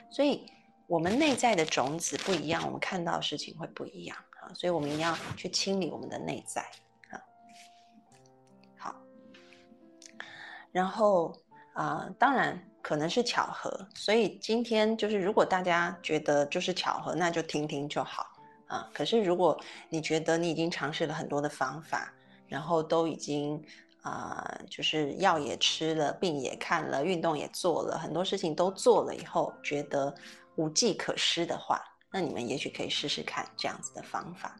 [0.10, 0.50] 所以
[0.88, 4.54] 我们内在的种子不一样，我们看到的事情会不一样啊。
[4.54, 6.62] 所以，我们一定要去清理我们的内在
[7.10, 7.22] 啊。
[8.78, 8.96] 好，
[10.72, 11.38] 然后
[11.74, 12.58] 啊，当然
[12.88, 18.26] 可能是巧合，所以今天就是，如果大家觉得就是巧合，那就听听就好
[18.68, 18.90] 啊。
[18.94, 19.60] 可是，如果
[19.90, 22.14] 你觉得你已经尝试了很多的方法，
[22.48, 23.62] 然后都已经
[24.04, 30.16] 啊，就是药也吃了，病也看了，运动也做了，很多事情都做了以后，觉得
[30.56, 31.84] 无计可施的话。
[32.10, 34.56] 那你们也许可以试试看这样子的方法，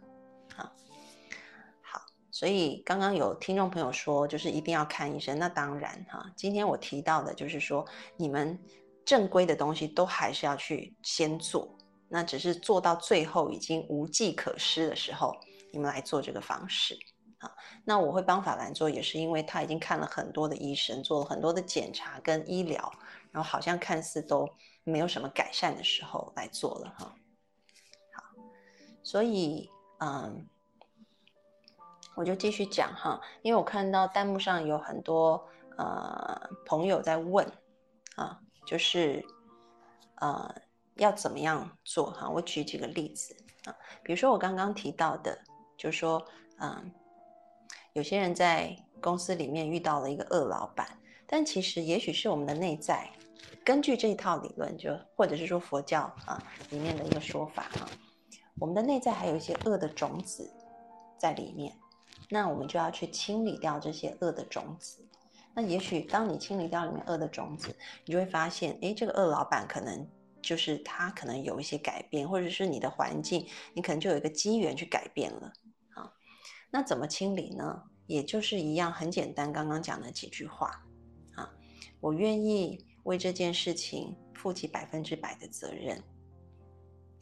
[2.38, 5.40] 所以刚刚有听众朋友说，就是一定要看医生。
[5.40, 7.84] 那当然哈，今天我提到的就是说，
[8.16, 8.56] 你们
[9.04, 11.76] 正规的东西都还是要去先做，
[12.08, 15.36] 那只是做到最后已经无计可施的时候，
[15.74, 16.96] 你们来做这个方式
[17.40, 17.52] 啊。
[17.84, 22.94] 那我会帮法兰做，也是因为他已经看了很多的医生，做了很多的检查跟医疗，
[23.32, 24.48] 然后好像看似都
[24.84, 27.16] 没有什么改善的时候来做了哈。
[28.14, 28.24] 好
[29.02, 29.68] 所以，
[30.02, 30.48] 嗯，
[32.18, 35.48] 我就继续讲哈，因为我看到弹幕上有很多
[35.78, 37.48] 呃朋友在问
[38.16, 39.24] 啊，就是
[40.16, 40.52] 呃
[40.96, 42.28] 要怎么样做哈？
[42.28, 45.38] 我举几个例子啊，比如说我刚刚提到的，
[45.78, 46.26] 就是说，
[46.60, 46.92] 嗯，
[47.94, 50.88] 有些人在公司里面遇到了一个恶老板，
[51.28, 53.08] 但其实也许是我们的内在，
[53.64, 56.42] 根据这一套理论，就或者是说佛教啊
[56.72, 57.88] 里面的一个说法啊。
[58.60, 60.52] 我们的内在还有一些恶的种子
[61.16, 61.72] 在里面
[62.30, 65.04] 那我们就要去清理掉这些恶的种子。
[65.54, 67.76] 那也许当你清理掉里面恶的种子，
[68.06, 70.08] 你就会发现，哎，这个恶老板可能
[70.42, 75.52] 就是他可能有一些改变，或者是你的环境，你可能就有一个机缘去改变了
[75.96, 76.14] 啊。
[76.70, 77.84] 那怎么清理呢？
[78.06, 80.86] 也就是一样很简单，刚刚讲的几句话
[81.36, 81.52] 啊，
[82.00, 85.98] 我愿意为这件事情负起百分之百的责任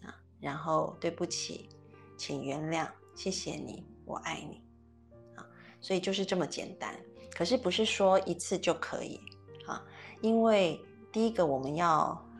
[0.03, 1.70] 啊，然后对不起，
[2.18, 4.62] 请原谅，谢谢你，我爱你，
[5.86, 6.95] 所以就是这么简单。
[7.31, 9.21] 可是不是说一次就可以
[9.67, 9.79] 啊？
[10.19, 10.81] 因为
[11.11, 11.88] 第一个我们要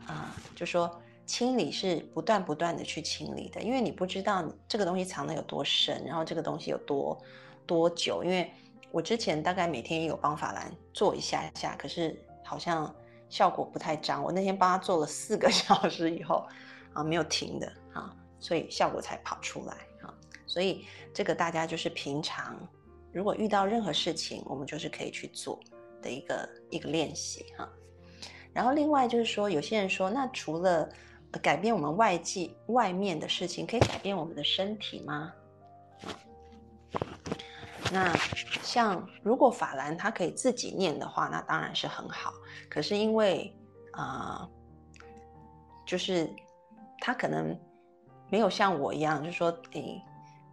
[0.08, 0.90] 啊，就说
[1.26, 7.16] 清理是不断不断的去清理的，因为你不知道这个东西藏的有多深，然后这个东西有多
[7.64, 8.24] 多久。
[8.24, 8.50] 因为
[8.90, 12.92] 我之前大概每天也有帮法兰做一下下，可是好像
[13.28, 14.24] 效果不太彰。
[14.24, 16.44] 我那天帮他做了四个 小时以后
[16.94, 20.12] 啊，没有停的啊，所以效果才跑出来啊。
[20.46, 20.84] 所以
[21.14, 22.58] 这个大家就是平常。
[23.12, 25.58] 如果遇到任何事情，我们就是可以去做
[26.02, 27.66] 的一个一个练习哈。
[28.52, 30.88] 然后另外就是说，有些人说，那除了
[31.42, 35.32] 改变我们外界外面的事情，可以改变我们的身体吗？
[37.92, 38.14] 那
[38.62, 42.32] 像如果法兰他可以自己念的话，那当然是很好。
[42.68, 43.54] 可是因为
[43.92, 44.46] 啊，
[45.86, 46.28] 就是
[47.00, 47.58] 他可能
[48.30, 50.02] 没有像我一样，就是说诶。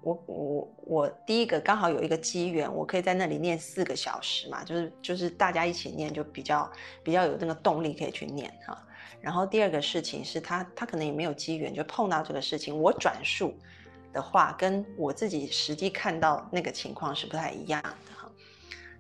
[0.04, 6.70] 我我我第一个刚好有一个机缘，我可以在那里念四个小时嘛，就是就是大家一起念，就比较
[7.02, 8.78] 比较有那个动力可以去念哈。
[9.22, 13.54] 然后第二个事情是他他可能也没有机缘就碰到这个事情，我转述
[14.12, 18.30] 的话跟我自己实际看到那个情况是不太一样的哈。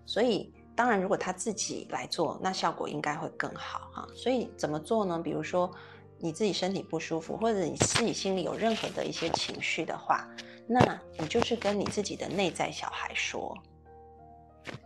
[0.05, 4.07] 所以当然如果他自己来做，那效果应该会更好哈。
[4.15, 5.19] 所以怎么做呢？
[5.19, 5.69] 比如说
[6.17, 10.25] 你自己身体不舒服，或者你自己心里有任何的一些情绪的话。
[10.67, 13.57] 那你就是跟你自己的内在小孩说，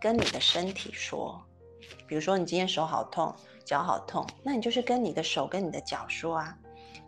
[0.00, 1.40] 跟你的身体说，
[2.06, 6.58] 比如说你今天手好痛，脚好痛，那你就是跟你的手跟你的脚说啊，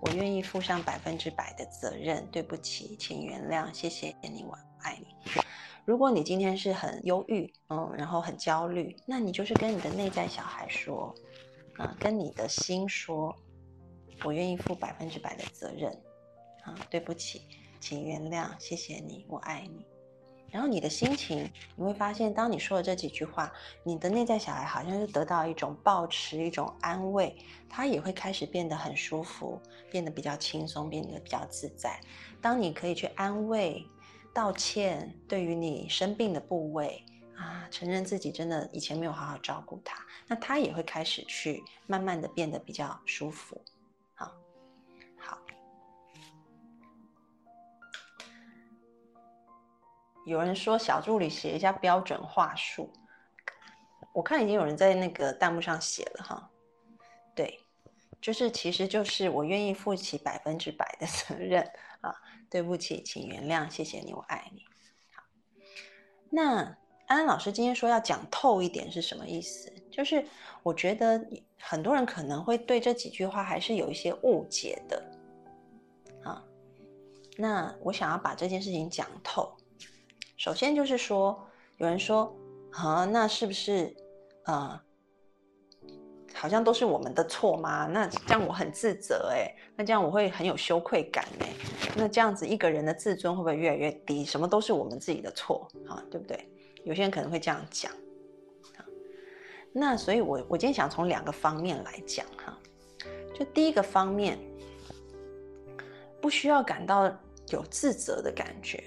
[0.01, 5.43] 我愿意负上百分之百的责任，对不起，请原谅，谢谢你，我爱你。
[5.85, 11.13] 如果你今天是很忧郁，嗯，然后很焦虑，那你就是跟你的内在小孩说，
[11.77, 13.35] 啊，跟你的心说，
[14.23, 15.91] 我愿意负百分之百的责任，
[16.63, 17.43] 啊，对不起。
[17.81, 19.87] 请原谅，谢谢你，我爱你。
[20.53, 23.53] 然后你的心情，你会发现，当你说了这几句话，
[23.85, 27.37] 你的内在小孩好像是得到一种抱持、一种安慰，
[27.69, 29.61] 他也会开始变得很舒服，
[29.93, 32.01] 变得比较轻松，变得比较自在。
[32.41, 33.87] 当你可以去安慰、
[34.35, 37.01] 道歉，对于你生病的部位
[37.37, 43.63] 啊，承认自己真的以前没有好好照顾他，那他也会开始去慢慢的变得比较舒服。
[50.27, 52.93] 有人说小助理写一下标准话术，
[54.13, 56.51] 我看已经有人在那个弹幕上写了哈。
[57.35, 57.61] 对，
[58.21, 61.63] 就是其实就是我愿意负起百分之百的责任
[62.01, 62.15] 啊，
[62.51, 64.63] 对不起，请原谅，谢谢你，我爱你。
[65.15, 65.23] 好，
[66.29, 69.73] 那安安老师今天说要讲透一点是什么意思？
[69.91, 70.25] 就是
[70.63, 71.27] 我觉得
[71.59, 75.03] 很多人可能会对这几句话还是有一些误解的
[76.23, 76.45] 啊。
[77.37, 79.57] 那我想要把这件事情讲透。
[80.41, 81.39] 首先就是说，
[81.77, 82.35] 有人说，
[82.71, 83.95] 啊，那是不是，
[84.47, 84.81] 呃，
[86.33, 87.87] 好像都是我们的错吗？
[87.87, 91.53] 那这样我很自责哎，那这样我会很有羞愧感哎，
[91.95, 94.25] 那这样子一个人的自尊会不会越来越低？
[94.25, 96.51] 什么都是我们自己的错啊，对不对？
[96.85, 97.93] 有些人可能会这样讲，
[99.75, 102.59] 那所以我我今天想从两个方面来讲哈，
[103.35, 104.39] 就第一个方面，
[106.19, 107.15] 不需要感到
[107.51, 108.83] 有自责的感觉，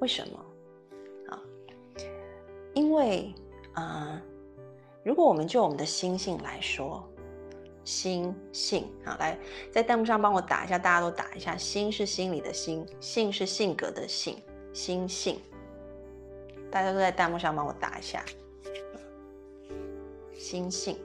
[0.00, 0.42] 为什么？
[2.76, 3.32] 因为，
[3.72, 4.20] 啊，
[5.02, 7.02] 如果我们就我们的心性来说，
[7.84, 9.38] 心性啊，来
[9.72, 14.42] 在弹幕上帮我打一下，大家都打一下，心是心里的心，性是性格的性，
[14.74, 15.40] 心性，
[16.70, 18.22] 大家都在弹幕上帮我打一下，
[20.34, 20.98] 心性。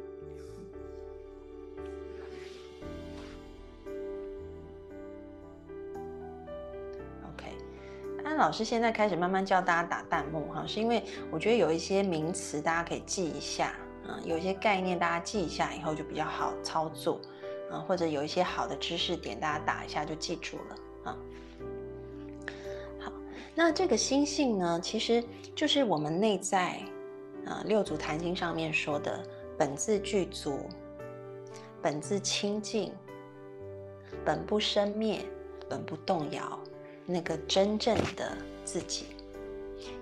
[8.31, 13.73] 那老师现在开始慢慢教大家打弹幕哈，是因为我觉得有一些名词大家可以记一下
[14.07, 17.19] 啊，有一些概念大家记一下以后就比较好操作
[17.69, 21.17] 啊，或者有一些好的知识点大家打一下就记住了啊。
[23.01, 23.11] 好，
[23.53, 25.21] 那这个心性呢，其实
[25.53, 26.79] 就是我们内在
[27.45, 29.21] 啊六祖坛经上面说的
[29.57, 30.69] 本自具足，
[31.81, 32.93] 本自清净，
[34.23, 35.19] 本不生灭，
[35.67, 36.57] 本不动摇。
[37.11, 39.05] 那个真正的自己，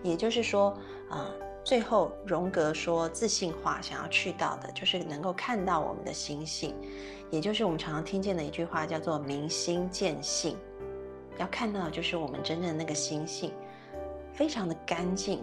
[0.04, 0.78] 也就是说，
[1.10, 1.30] 啊，
[1.64, 6.76] 最后荣格说自信化想要去到的，就是能够看到我们的心性，
[7.30, 10.56] 也就是我们常常听见的一句话，叫做“明心见性”。
[11.38, 13.54] 要看到的就是我们真正的那个心性，
[14.34, 15.42] 非常的干净、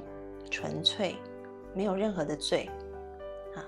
[0.50, 1.16] 纯粹，
[1.74, 2.68] 没有任何的罪
[3.54, 3.64] 啊。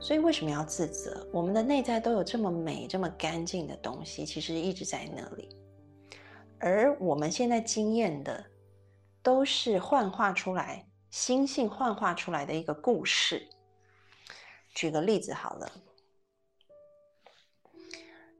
[0.00, 1.26] 所以为什么要自责？
[1.30, 5.48] 我们的内在都有这么美、这么干净的东西，其实一直在那里。
[6.64, 8.42] 而我们现在经验的，
[9.22, 13.46] 都是幻化出来、心性幻化出来的一个故事。
[14.74, 15.70] 举个例子好了，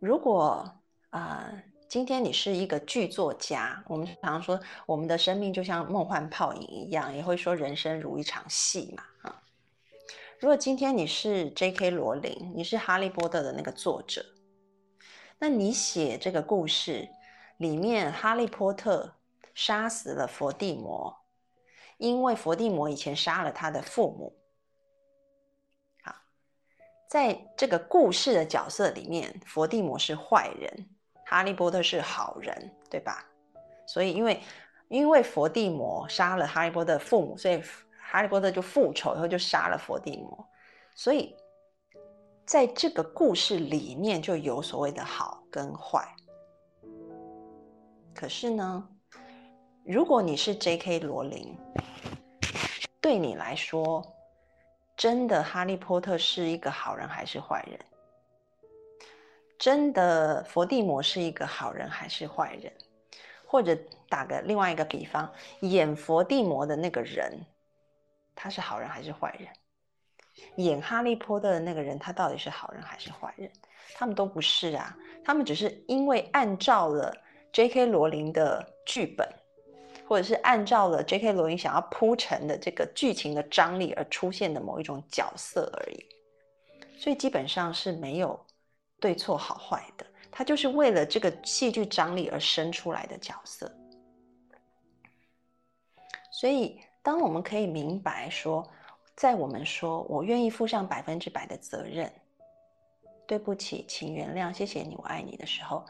[0.01, 0.75] 如果
[1.11, 1.53] 啊，
[1.87, 9.43] 今天你是一个剧作家，我们常常说我们的生命就像梦幻泡影一样，也会说人生如一场戏嘛，啊。
[10.41, 11.91] 如果今天你是 J.K.
[11.91, 14.25] 罗琳，你是《哈利波特》的那个作者，
[15.39, 17.07] 那你写这个故事
[17.59, 19.15] 里面，哈利波特
[19.55, 21.17] 杀死了伏地魔，
[21.99, 24.37] 因为伏地魔以前杀了他的父母。
[26.03, 26.15] 好，
[27.09, 30.89] 在这个故事的角色里面，伏地魔是坏人，
[31.25, 33.25] 哈利波特是好人，对吧？
[33.87, 34.41] 所以，因为
[34.89, 37.63] 因为伏地魔杀了哈利波特父母，所以。
[38.07, 40.47] 哈利波特就复仇，然后就杀了伏地魔，
[40.95, 41.35] 所以
[42.47, 46.07] 在这个故事里面就有所谓的好跟坏。
[48.15, 48.89] 可是呢，
[49.85, 51.01] 如果你是 J.K.
[51.01, 51.59] 罗琳，
[53.01, 54.03] 对你来说，
[54.97, 57.79] 真的哈利波特是一个好人还是坏人？
[59.59, 62.73] 真的佛地魔是一个好人还是坏人？
[63.47, 63.77] 或者
[64.09, 67.45] 打个另外一个比方，演佛地魔的那个人。
[68.37, 69.49] 他是好人还是坏人？
[70.57, 73.51] 演哈利波特的那个人，他到底是好人还是坏人？
[73.97, 77.15] 他们都不是啊，他们只是因为按照了
[77.55, 77.87] J.K.
[77.87, 79.27] 罗琳的剧本，
[80.07, 81.33] 或者是按照了 J.K.
[81.33, 86.05] 罗琳想要铺陈的这个剧情的张力而出现的某一种角色而已。
[86.99, 88.39] 所以基本上是没有
[89.01, 93.75] 对错好坏的，他就是为了这个戏剧张力而生出来的角色。
[96.31, 96.79] 所以。
[97.05, 98.67] 当我们可以明白说，
[99.15, 102.11] 在我们说我愿意负上百分之百的责任，
[103.27, 105.85] 对不起，请原谅，谢谢你，我爱你的时候，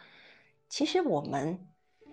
[0.74, 1.56] 其实我们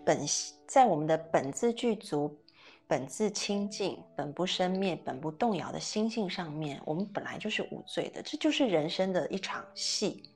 [0.06, 0.20] 本
[0.68, 2.40] 在我们的本自具足、
[2.86, 8.22] 本自清净、本不生灭、本不动摇的心性上面，我们本来就是无罪的。
[8.22, 10.30] 这就是人生的一场戏，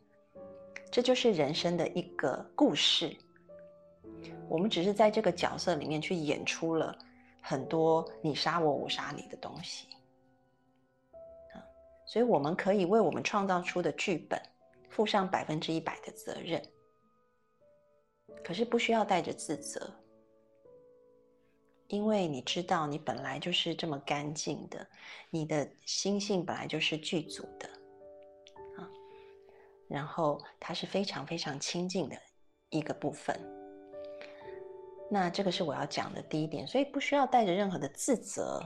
[0.90, 3.16] 这就是人生的一个故事。
[4.50, 6.98] 我们只是在这个角色里面去演出了。
[7.42, 9.88] 很多你杀我，我杀你的东西，
[11.54, 11.62] 啊，
[12.08, 14.42] 所以我们可以为我们创造出的剧本
[14.90, 16.60] 负上百分之一百的责任，
[18.44, 19.92] 可是不需要带着自责，
[21.88, 24.88] 因为你知道你本来就是这么干净的，
[25.30, 27.68] 你的心性本来就是具足的，
[28.78, 28.90] 啊，
[29.88, 32.16] 然后它是非常非常清净的
[32.70, 33.40] 一个部分。
[35.10, 38.60] 那这个是我要讲的第一点，所以不需要带着任何的自责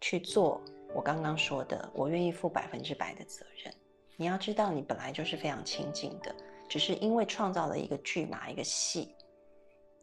[0.00, 0.60] 去做
[0.94, 3.72] 我刚刚说的，我愿意负百分之百的责任。
[4.16, 6.34] 你要知道，你本来就是非常清净的，
[6.74, 9.14] 只是因为创造了一个剧码、一个戏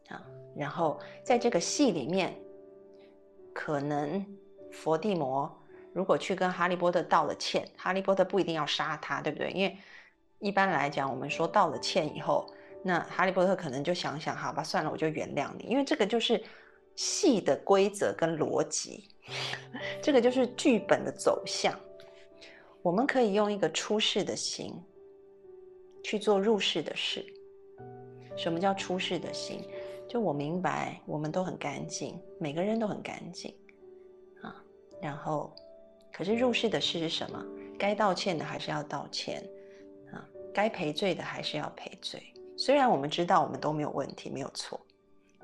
[0.08, 0.24] 啊，
[0.56, 2.34] 然后在这个戏里面，
[3.52, 4.24] 可能
[4.72, 5.54] 佛地魔
[5.92, 9.50] 如果去跟哈利波特道了歉，哈利波特不一定要杀他，对不对？
[9.50, 9.76] 因为
[10.38, 12.50] 一般来讲，我们说道了歉以后。
[12.82, 16.42] 那哈利波特可能就想想，好吧，算了，我就原谅你，因为这个就是
[16.96, 19.10] 戏的规则跟逻辑，
[20.02, 21.78] 这个就是剧本的走向。
[22.80, 24.72] 我们可以用一个出世的心
[26.02, 27.24] 去做入世的事。
[28.36, 29.62] 什么叫出世的心？
[30.08, 33.54] 就我明白，我们都很干净，每个人都很干净
[34.42, 34.54] 啊。
[35.00, 35.54] 然后，
[36.12, 37.42] 可是入世的事是什么？
[37.78, 39.42] 该道歉的还是要道歉
[40.12, 42.22] 啊，该赔罪的还是要赔罪。
[42.56, 44.78] 虽然我们知道我们都没有问题，没有错，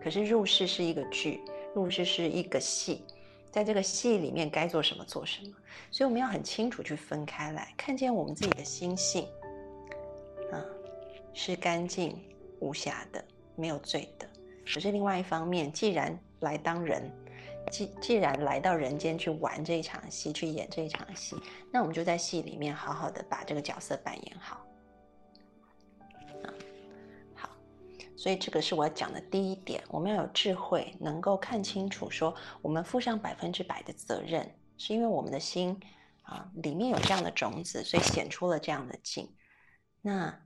[0.02, 1.40] 可是入世是一个剧，
[1.74, 3.02] 入世是一个戏，
[3.50, 5.56] 在这个戏里面该做什么做什么，
[5.90, 9.26] 所以我们要很清楚去分开来，看见我们自己的心性，
[11.32, 12.16] 是干净
[12.60, 13.24] 无瑕的，
[13.56, 14.28] 没有罪的。
[14.72, 17.10] 可是另外一方面，既然来当人，
[17.70, 21.36] 既既然来到人间去玩这一场戏，去演这一场戏，
[21.72, 24.64] 那我们就在戏里面好好的把这个角色扮演好。
[28.16, 35.78] 所以这个是我要讲的第一点，我们要有智慧，能够看清楚，说我们负上百分之百的责任，是因为我们的心
[36.22, 39.32] 啊里面有这样的种子，所以显出了这样的境。
[40.02, 40.36] 那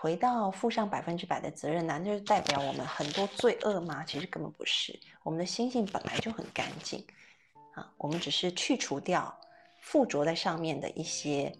[0.00, 4.04] 回到负上百分之百的责任，难道是代表我们很多罪恶吗？
[4.04, 7.04] 其实根本不是，我们的心性本来就很干净，
[7.74, 9.36] 啊，我们只是去除掉
[9.80, 11.52] 附着在上面的一些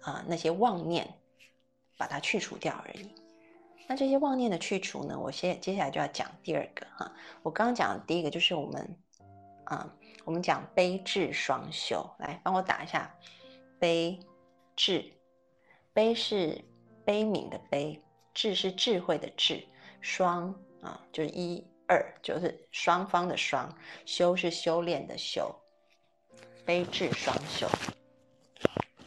[0.00, 1.06] 啊那些妄念，
[1.98, 3.14] 把它去除掉而已。
[3.86, 5.18] 那这些妄念的去除呢？
[5.18, 7.12] 我先接下来就要讲第二个哈。
[7.42, 8.96] 我刚刚讲的第一个就是我们
[9.64, 13.14] 啊，我们讲悲智双修，来帮我打一下
[13.78, 14.18] 悲
[14.74, 15.12] 智。
[15.92, 16.64] 悲是
[17.04, 18.00] 悲悯的悲，
[18.32, 19.66] 智是智慧的智，
[20.00, 23.70] 双啊就是一二，就是双方的双，
[24.06, 25.54] 修是修炼的修，
[26.64, 27.68] 悲智双修。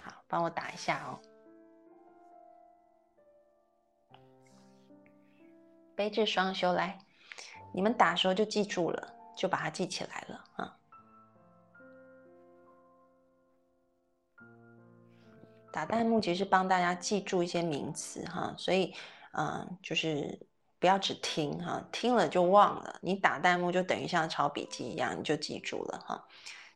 [0.02, 1.20] 好，帮我打一下哦。
[5.96, 7.00] 悲智双修，来，
[7.74, 10.77] 你们打的时候就记住了，就把它记起来了啊。
[15.78, 18.96] 打弹幕其实帮大家记住一些名词哈，所以
[19.34, 20.40] 嗯，就是
[20.80, 22.98] 不要只听哈，听了就忘了。
[23.00, 26.28] 你打弹幕就等于像抄笔记一样，你就记住了哈。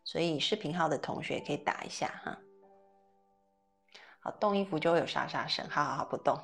[0.03, 2.37] 所以视频号的同学可以打一下哈。
[4.19, 6.35] 好，动衣服就会有沙沙声，好好好，不动。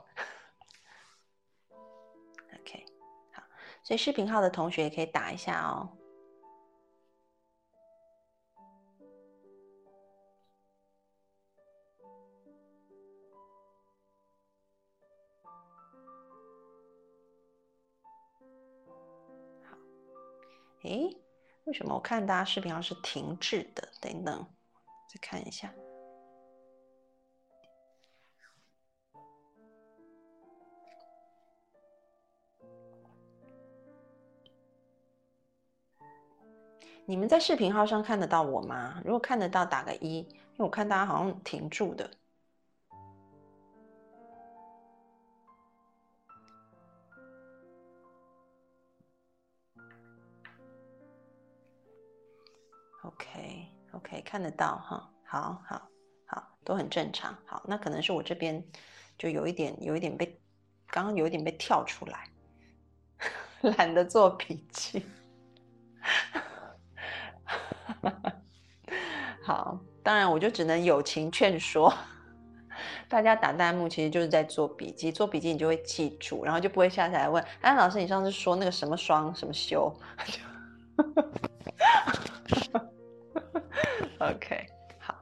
[1.70, 2.86] OK，
[3.34, 3.44] 好
[3.84, 5.88] 所以视频号的同学也可以打一下哦。
[20.84, 21.18] 诶，
[21.66, 23.90] 为什么我看大家视频号是停滞的？
[24.00, 24.48] 等等，
[25.10, 25.74] 再看一下。
[37.10, 39.02] 你们在视频号上看得到我吗？
[39.06, 42.10] 如果看得到，打个一，因为我看大家好像停住的。
[53.08, 55.90] OK，OK，看得到哈，好好
[56.26, 57.38] 好，都很正常。
[57.46, 58.62] 好，那可能是我这边
[59.18, 60.40] 就有一点，有一点被
[60.88, 62.30] 刚刚有一点被跳出来，
[63.78, 65.06] 懒得做笔记。
[69.44, 71.94] 好，当然我就只能友情劝说
[73.08, 75.14] 大家打弹幕，其实就是在做笔记。
[75.14, 79.98] 做笔记你就会记住，然后就不会下下来问：“哎，老师，你上次说那个什么双什么修？”
[84.20, 84.66] OK，
[85.00, 85.16] 好。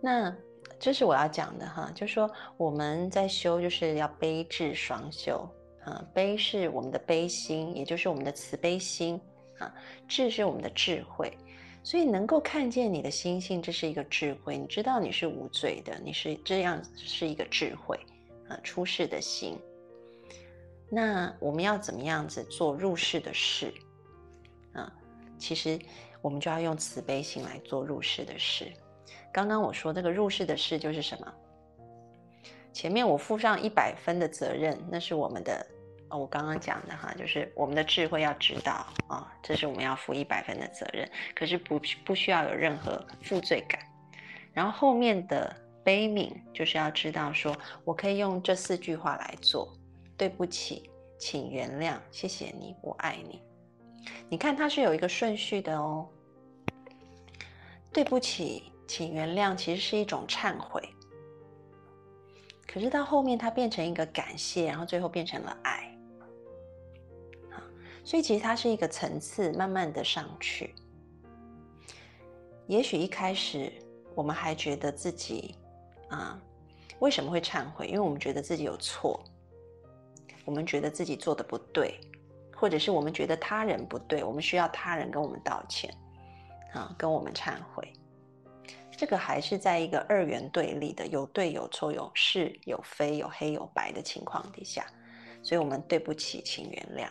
[0.00, 0.34] 那
[0.78, 5.48] 这是我要讲的哈，就是说我们在修就是要悲智双修
[5.84, 6.04] 啊。
[6.14, 9.20] 悲是我们的悲心，也就是我们的慈悲心。
[9.58, 9.74] 啊，
[10.06, 11.36] 智是我们的智慧，
[11.82, 14.56] 所以能够看见你的心性，这是一个智慧。
[14.56, 17.98] 你知道你是无罪的，你是这样是一个智慧
[18.48, 19.58] 啊，出世的心。
[20.88, 23.74] 那我们要怎么样子做入世的事
[24.74, 24.92] 啊？
[25.38, 25.76] 其实
[26.20, 28.72] 我们就要用慈悲心来做入世的事。
[29.32, 31.32] 刚刚我说这个入世的事就是什么？
[32.72, 35.66] 前面我负上一百分的责任，那是我们的。
[36.10, 43.78] 哦，我刚刚讲的哈，就是我们的智慧要知道啊，这是我们要负一百分的责任，可是不不需要有任何负罪感。
[44.54, 45.54] 然后后面的
[45.84, 47.54] 悲悯，就是要知道说，
[47.84, 49.70] 我可以用这四句话来做：
[50.16, 53.42] 对不起，请原谅，谢谢你，我爱你。
[54.28, 56.08] 你看它是有一个顺序的哦。
[57.90, 60.86] 对不起，请原谅，其实是一种忏悔，
[62.66, 65.92] 可是到后面它变成一个感谢，然后最后变成了爱。
[68.04, 70.74] 所以其实它是一个层次，慢慢的上去。
[72.66, 73.72] 也许一开始
[74.14, 75.56] 我们还觉得自己
[76.08, 76.40] 啊，
[77.00, 77.86] 为什么会忏悔？
[77.86, 79.22] 因为我们觉得自己有错，
[80.44, 81.98] 我们觉得自己做的不对，
[82.58, 85.94] 或者是我们觉得他人不对，我们需要他人跟我们道歉
[86.72, 87.92] 啊，跟我们忏悔。
[88.90, 94.84] 这个还是在一个二元对立的，有对有错，有是有非，有黑有白的情况底下，
[95.40, 97.08] 所以我们对不起，请原谅。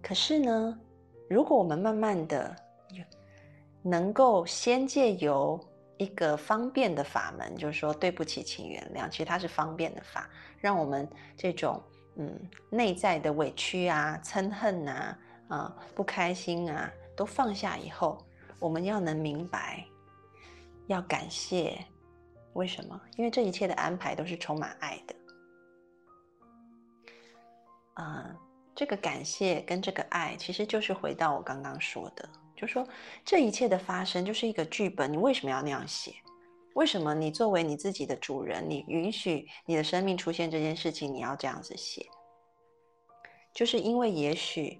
[0.00, 0.80] 可是呢，
[1.28, 2.56] 如果我们慢慢的
[3.82, 5.60] 能够先借由
[5.98, 11.06] 一个方便的法门，就是说对不起，请原谅，其实它是方便的法，让我们
[11.36, 11.82] 这种
[12.18, 12.38] 嗯
[12.68, 18.18] 内在的委屈啊、嗔恨啊、啊不开心啊都放下以后，
[18.58, 19.86] 我们要能明白，
[20.86, 21.78] 要感谢，
[22.52, 23.00] 为什么？
[23.16, 25.14] 因为这一切的安排都是充满爱的，
[27.94, 28.36] 啊。
[28.74, 32.86] 这个感谢跟这个爱，其实就是回到我刚刚说的，就说
[33.24, 36.14] 这一切的发生就是一个剧本，你为什么要那样写？
[36.78, 42.06] 为什么你作为你自己的主人，你允许你的生命出现这件事情，你要这样子写？
[43.52, 44.78] 就是因为也许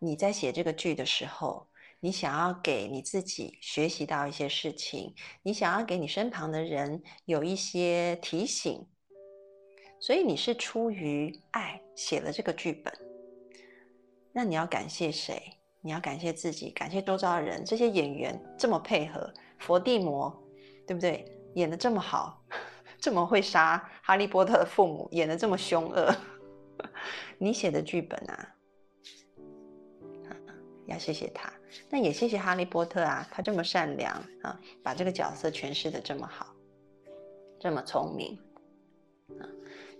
[0.00, 1.68] 你在写这个剧的时候，
[2.00, 5.14] 你想要给你自己学习到一些事情，
[5.44, 8.84] 你想要给你身旁的人有一些提醒，
[10.00, 12.92] 所以你是出于爱写了这个剧本。
[14.32, 15.40] 那你要感谢谁？
[15.82, 20.36] 你要感谢自己，感谢周遭的人，这些演员这么配合，佛地魔，
[20.88, 21.30] 对不对？
[21.54, 22.42] 演的这么好，
[22.98, 26.10] 这么会杀哈利波特的父母，演的这么凶恶，
[27.36, 28.54] 你写的剧本啊，
[30.86, 31.52] 要谢谢他。
[31.90, 36.54] 那也谢谢哈利波特啊，他这么善良啊，把这个角色诠释的这么好，
[37.60, 38.38] 这么聪明
[39.38, 39.44] 啊，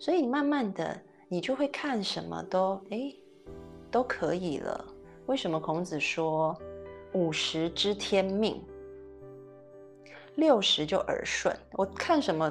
[0.01, 3.13] 所以慢慢的你就会看什么都哎
[3.91, 4.83] 都可以了。
[5.27, 6.57] 为什么孔子说
[7.13, 8.65] 五十知天命，
[10.39, 11.55] 六十就耳顺？
[11.73, 12.49] 我看什么，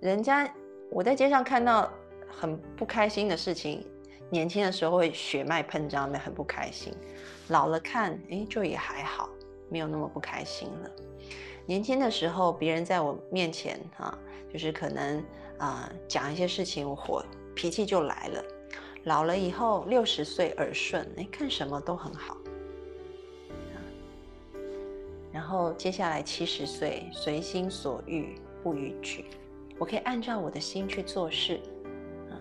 [0.00, 0.48] 人家
[0.88, 1.90] 我在街上看到
[2.28, 3.84] 很不开心的事情，
[4.30, 6.94] 年轻的时候会血脉喷张的很不开心。
[7.48, 9.28] 老了看，哎，就也还好，
[9.68, 10.90] 没有那么不开心了。
[11.66, 14.16] 年轻的时候，别人在我面前，哈，
[14.52, 15.24] 就是可能
[15.58, 17.24] 啊讲一些事情，我火
[17.56, 18.44] 脾气就来了。
[19.02, 22.36] 老了以后，六十岁耳顺，哎，看什么都很好。
[25.32, 29.24] 然后接下来七十岁，随心所欲不逾矩，
[29.78, 31.58] 我可以按照我的心去做事，
[32.30, 32.38] 嗯，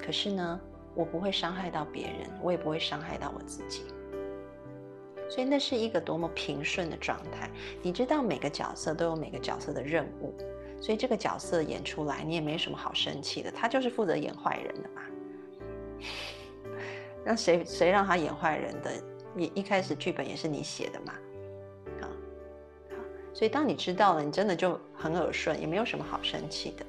[0.00, 0.60] 可是呢，
[0.94, 3.82] 我不会伤害到别人，我也不会伤害到我自己。
[5.28, 7.50] 所以那是一个多么平顺的状态。
[7.82, 10.32] 你知道每个角色都有每个角色的任务，
[10.80, 13.50] 所以这个角色演出来，你也没什么好生气的。
[13.50, 15.02] 他就是负责演坏人的嘛。
[17.26, 18.92] 那谁谁让他演坏人的？
[19.36, 21.12] 一一开始剧本也是你写的嘛？
[23.34, 26.86] 所以当你知道了，你真的就很耳顺，也没有什么好生气的。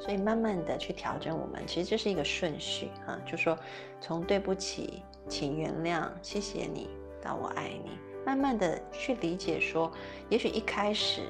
[0.00, 3.58] 所以慢慢的去调整我们，其实这是一个顺序啊，就说
[4.00, 5.02] 从对不起。
[5.28, 6.88] 请原谅，谢谢你，
[7.20, 7.98] 到我爱你。
[8.24, 9.90] 慢慢的去理解，说，
[10.28, 11.22] 也许一开始，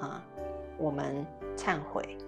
[0.00, 0.20] 啊，
[0.76, 1.24] 我们
[1.56, 2.18] 忏悔，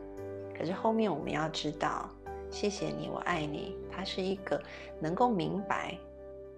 [0.57, 2.09] 可是后面我们要知道，
[2.49, 4.63] 谢谢你，我爱你，它是一个
[5.01, 5.99] 能够明白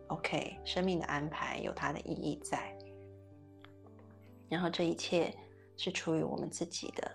[0.08, 2.76] ，OK，生命的安排有它的意义在。
[4.50, 5.34] 然后这一切
[5.76, 7.10] 是出于我们自己的，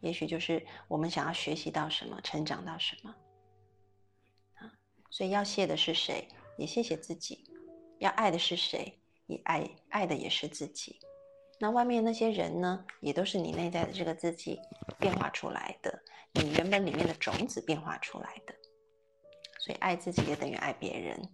[0.00, 3.14] 也许就是我们想要学习到什么，成长到什么。
[4.54, 4.72] 啊
[5.10, 6.26] 所以要谢的是谁？
[6.56, 7.44] 也谢谢自己。
[7.98, 8.98] 要爱的是谁？
[9.26, 10.98] 也爱爱的也是自己。
[11.60, 12.84] 那外面那些人呢？
[13.00, 14.58] 也都是你内在的这个自己
[14.98, 16.02] 变化出来的，
[16.32, 18.54] 你原本里面的种子变化出来的。
[19.60, 21.28] 所以爱自己也等于爱别人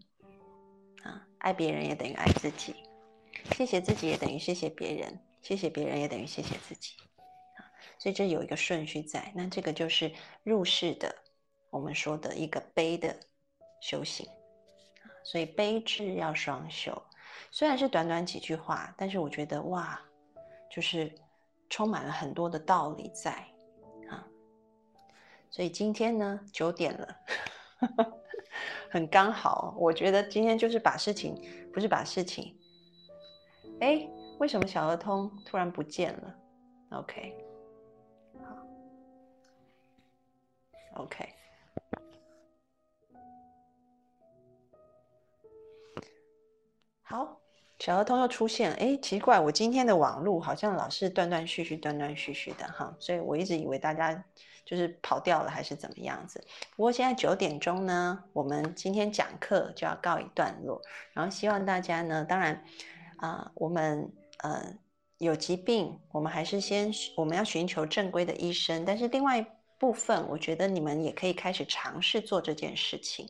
[1.05, 2.74] 啊，爱别人也等于爱自己。
[3.53, 6.95] 谢谢自己也等于谢谢别人，谢谢别人也等于谢谢自己
[7.57, 7.64] 啊。
[7.99, 9.32] 所以这有一个顺序在。
[9.34, 10.12] 那这个就是
[10.43, 11.14] 入世的，
[11.70, 13.14] 我们说的一个悲的。
[13.80, 14.28] 修行
[15.22, 17.01] 所以悲智要双修。
[17.53, 20.01] 虽然是短短几句话，但是我觉得哇，
[20.68, 21.14] 就是
[21.70, 23.30] 充满了很多的道理在
[24.11, 24.26] 啊。
[25.49, 27.16] 所以今天呢，九点了，
[28.91, 29.76] 很刚好。
[29.78, 31.41] 我觉得今天就是把事情，
[31.72, 32.59] 不是把事情。
[33.78, 34.09] 哎，
[34.39, 36.34] 为什么小儿通突然不见了
[36.91, 37.34] ？OK，
[38.41, 38.57] 好
[41.03, 41.28] ，OK。
[47.03, 47.41] 好，
[47.78, 54.24] 小儿通又出现，哎，奇怪，我今天的网络好像老是断断续续、断断续续的哈，所以我一直以为大家
[54.64, 56.47] 就是跑掉了还是怎么样子。
[56.76, 60.80] 不过现在九点钟呢，我们今天讲课就要告一段落，
[61.12, 62.62] 然后希望大家呢，当然
[63.16, 64.74] 啊，我们呃
[65.18, 69.47] 有疾病，我们还是先我们要寻求正规的医生，但是另外一
[69.78, 73.28] 部分，我觉得你们也可以开始尝试做这件事情。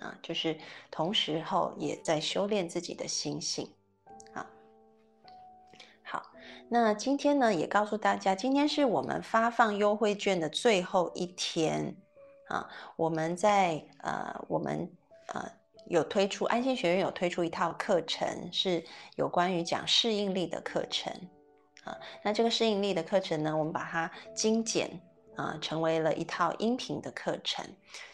[0.00, 0.56] 啊，就是
[0.92, 3.68] 同时候也在修炼自己的心性，
[4.32, 4.48] 啊，
[6.04, 6.22] 好，
[6.68, 11.96] 那今天呢也告诉大家，今天是我们发放优惠券的最后一天，
[12.46, 14.88] 啊，我们在呃，我们
[15.34, 15.50] 呃
[15.88, 18.84] 有推出安心学院有推出一套课程，是
[19.16, 21.12] 有关于讲适应力的课程，
[21.84, 24.90] 啊，那这个适应力的课程呢，我们把它精简。
[25.38, 27.64] 啊，成为了一套音频的课程，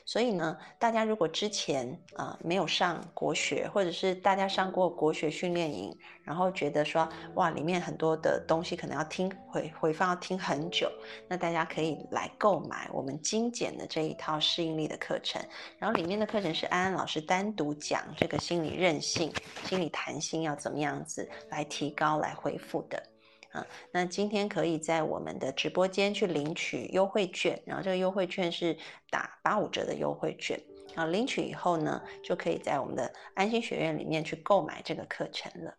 [0.05, 5.91] 所以呢，大家如果之前啊没有上国学，或者是大家上过国学训练营，
[6.23, 10.87] 然后觉得说哇，里面很多的东西可能要听回回放要听很久，
[11.27, 15.43] 那大家可以来购买我们精简的这一套适应力的课程，
[15.79, 19.33] 然后里面的课程是安安老师单独讲这个心理韧性、
[19.65, 23.03] 心理弹性要怎么样子来提高、来恢复的。
[23.55, 28.77] 啊，那今天可以在我们的直播间去领取优惠券，然后这个优惠券是
[29.11, 30.61] 打八五折的优惠券，
[30.97, 35.73] 啊，领取以后呢，就可以在我们的安心学院里面去购买这个课程了。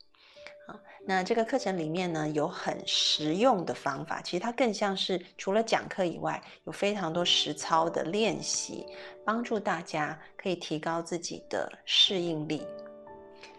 [0.67, 8.86] 啊，那这个课程里面呢，有很实用的方法，其实它更像是除了讲课以外，有非常多实操的练习，
[9.26, 12.65] 帮助大家可以提高自己的适应力。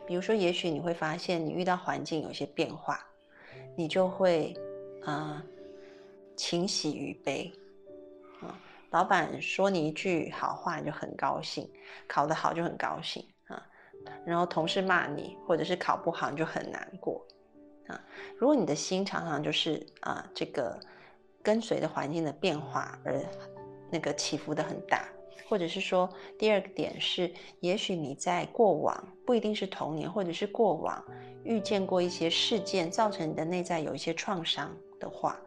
[0.07, 3.07] 比如说，也许你会发现你遇到环境有些变化，
[3.77, 4.57] 你就会
[5.05, 5.43] 啊，
[6.35, 7.53] 情喜于悲。
[8.41, 8.59] 啊，
[8.91, 11.65] 老板说你一句好话，你就很高兴；
[12.09, 13.63] 考得好就很高兴啊。
[14.25, 17.25] 然后同事骂你，或者是考不好，你就很难过
[17.87, 18.01] 啊。
[18.39, 20.79] 如果你的心常常就是啊，这个
[21.43, 23.23] 跟随着环境的变化而
[23.91, 25.07] 那个起伏的很大，
[25.49, 31.05] 或者是说第二个点是，也许你在过往不一定是童年，或者是过往
[31.45, 35.39] 遇见过一些事件，造成你的内在有一些创伤的话。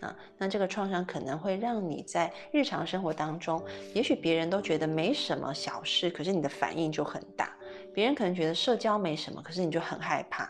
[0.00, 3.62] 啊，那这个创伤可能会让你在日常生活当中，
[3.94, 7.56] 也许别人都觉得没什么小事，可是你的反应就很大。
[7.94, 10.44] 别人可能觉得社交没什么，可是你就很害怕。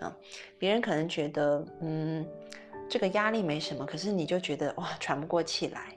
[0.00, 0.16] 啊，
[0.58, 2.26] 别人可能觉得嗯，
[2.88, 5.93] 这个压力没什么，可是你就觉得哇，喘不过气来。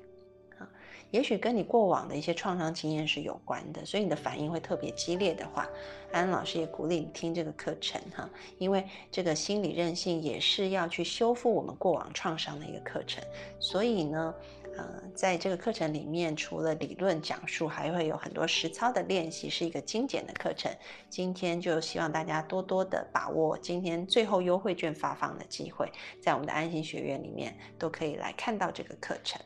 [1.11, 5.67] 也许跟你过往的一些创伤经验是有关的，所以你的反应会特别激烈的话，
[6.11, 13.23] 安老师也鼓励你听这个课程哈，因为这个心理韧性也是要去修复我们过往创伤的一个课程，
[13.59, 14.35] 所以呢，
[14.75, 20.69] 呃，在这个课程里面，除了理论讲述，还会有很多实操的练习，是一个精简的课程。
[21.09, 25.91] 今天就希望大家多多的把握今天最后优惠券发放的机会，
[26.21, 29.41] 在我们的安心学院里面都可以来看到这个课程。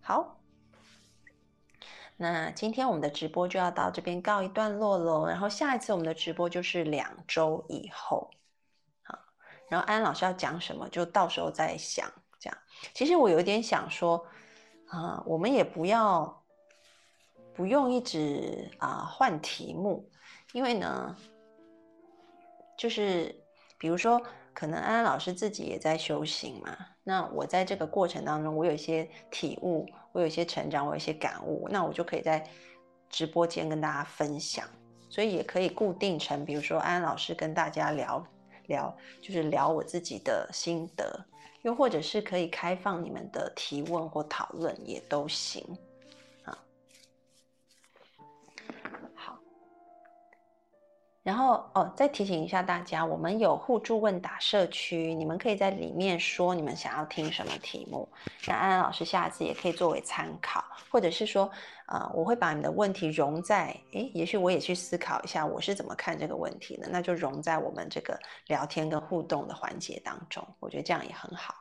[0.00, 0.37] 好。
[2.20, 8.28] 那今天我们的直播就要到这边告一段落喽，然后下一次我们的直播就是两周以后，
[9.04, 9.16] 好，
[9.68, 12.12] 然后安老师要讲什么，就到时候再想。
[12.40, 12.58] 这样，
[12.92, 14.26] 其实我有点想说，
[14.88, 16.44] 啊，我们也不要
[17.54, 20.10] 不用一直啊换题目，
[20.52, 21.16] 因为呢，
[22.76, 23.32] 就是
[23.78, 24.20] 比如说。
[24.58, 32.44] 可能安安老师自己也在修行嘛，那我在这个过程当中，我有一些体悟，我有一些成长，我有一些感悟，那我就可以在
[33.08, 34.66] 直播间跟大家分享，
[35.08, 38.26] 所以也可以固定成，比如说安安老师跟大家聊
[38.66, 38.92] 聊，
[39.22, 41.24] 就是聊我自己的心得，
[41.62, 45.64] 又或者是可以开放你们的提问或讨论也都行。
[51.28, 58.08] 然后哦，再提醒一下大家，我们有互助问答社区，你们可以在里面说你们想要听什么题目，
[58.46, 61.50] 那安安老师下次也可以作为参考，或者是说，
[61.84, 71.54] 呃，我会把你的问题融在，诶，也许我也去思考一下我是怎么看这个问题的，那就融在我们这个聊天跟互动的环节当中，我觉得这样也很好。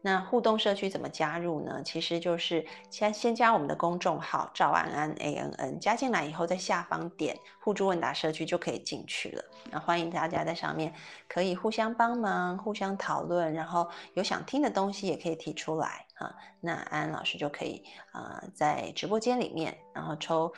[0.00, 1.82] 那互动社区怎么加入呢？
[1.82, 9.44] 其实就是先先加我们的公众号赵安安 A N N，加进来以后，在下方点互助问答社区就可以进去了。
[9.72, 10.94] 那欢迎大家在上面
[11.26, 16.32] 可以互相帮忙、互相讨论，然后有想听的东西也可以提出来哈。
[16.60, 17.82] 那安安老师就可以
[18.12, 20.52] 啊在直播间里面，然后抽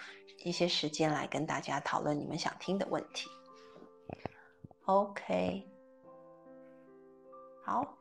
[0.45, 3.29] 一些时间来跟大家讨论你们想听的问题。
[4.85, 5.67] OK，
[7.65, 8.00] 好。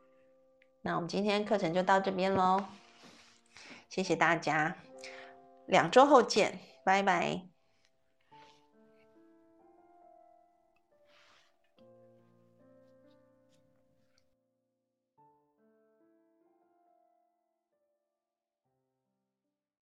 [0.82, 2.64] 那我们今天课程就到这边喽，
[3.88, 4.76] 谢谢大家，
[5.66, 7.49] 两周后见，拜拜。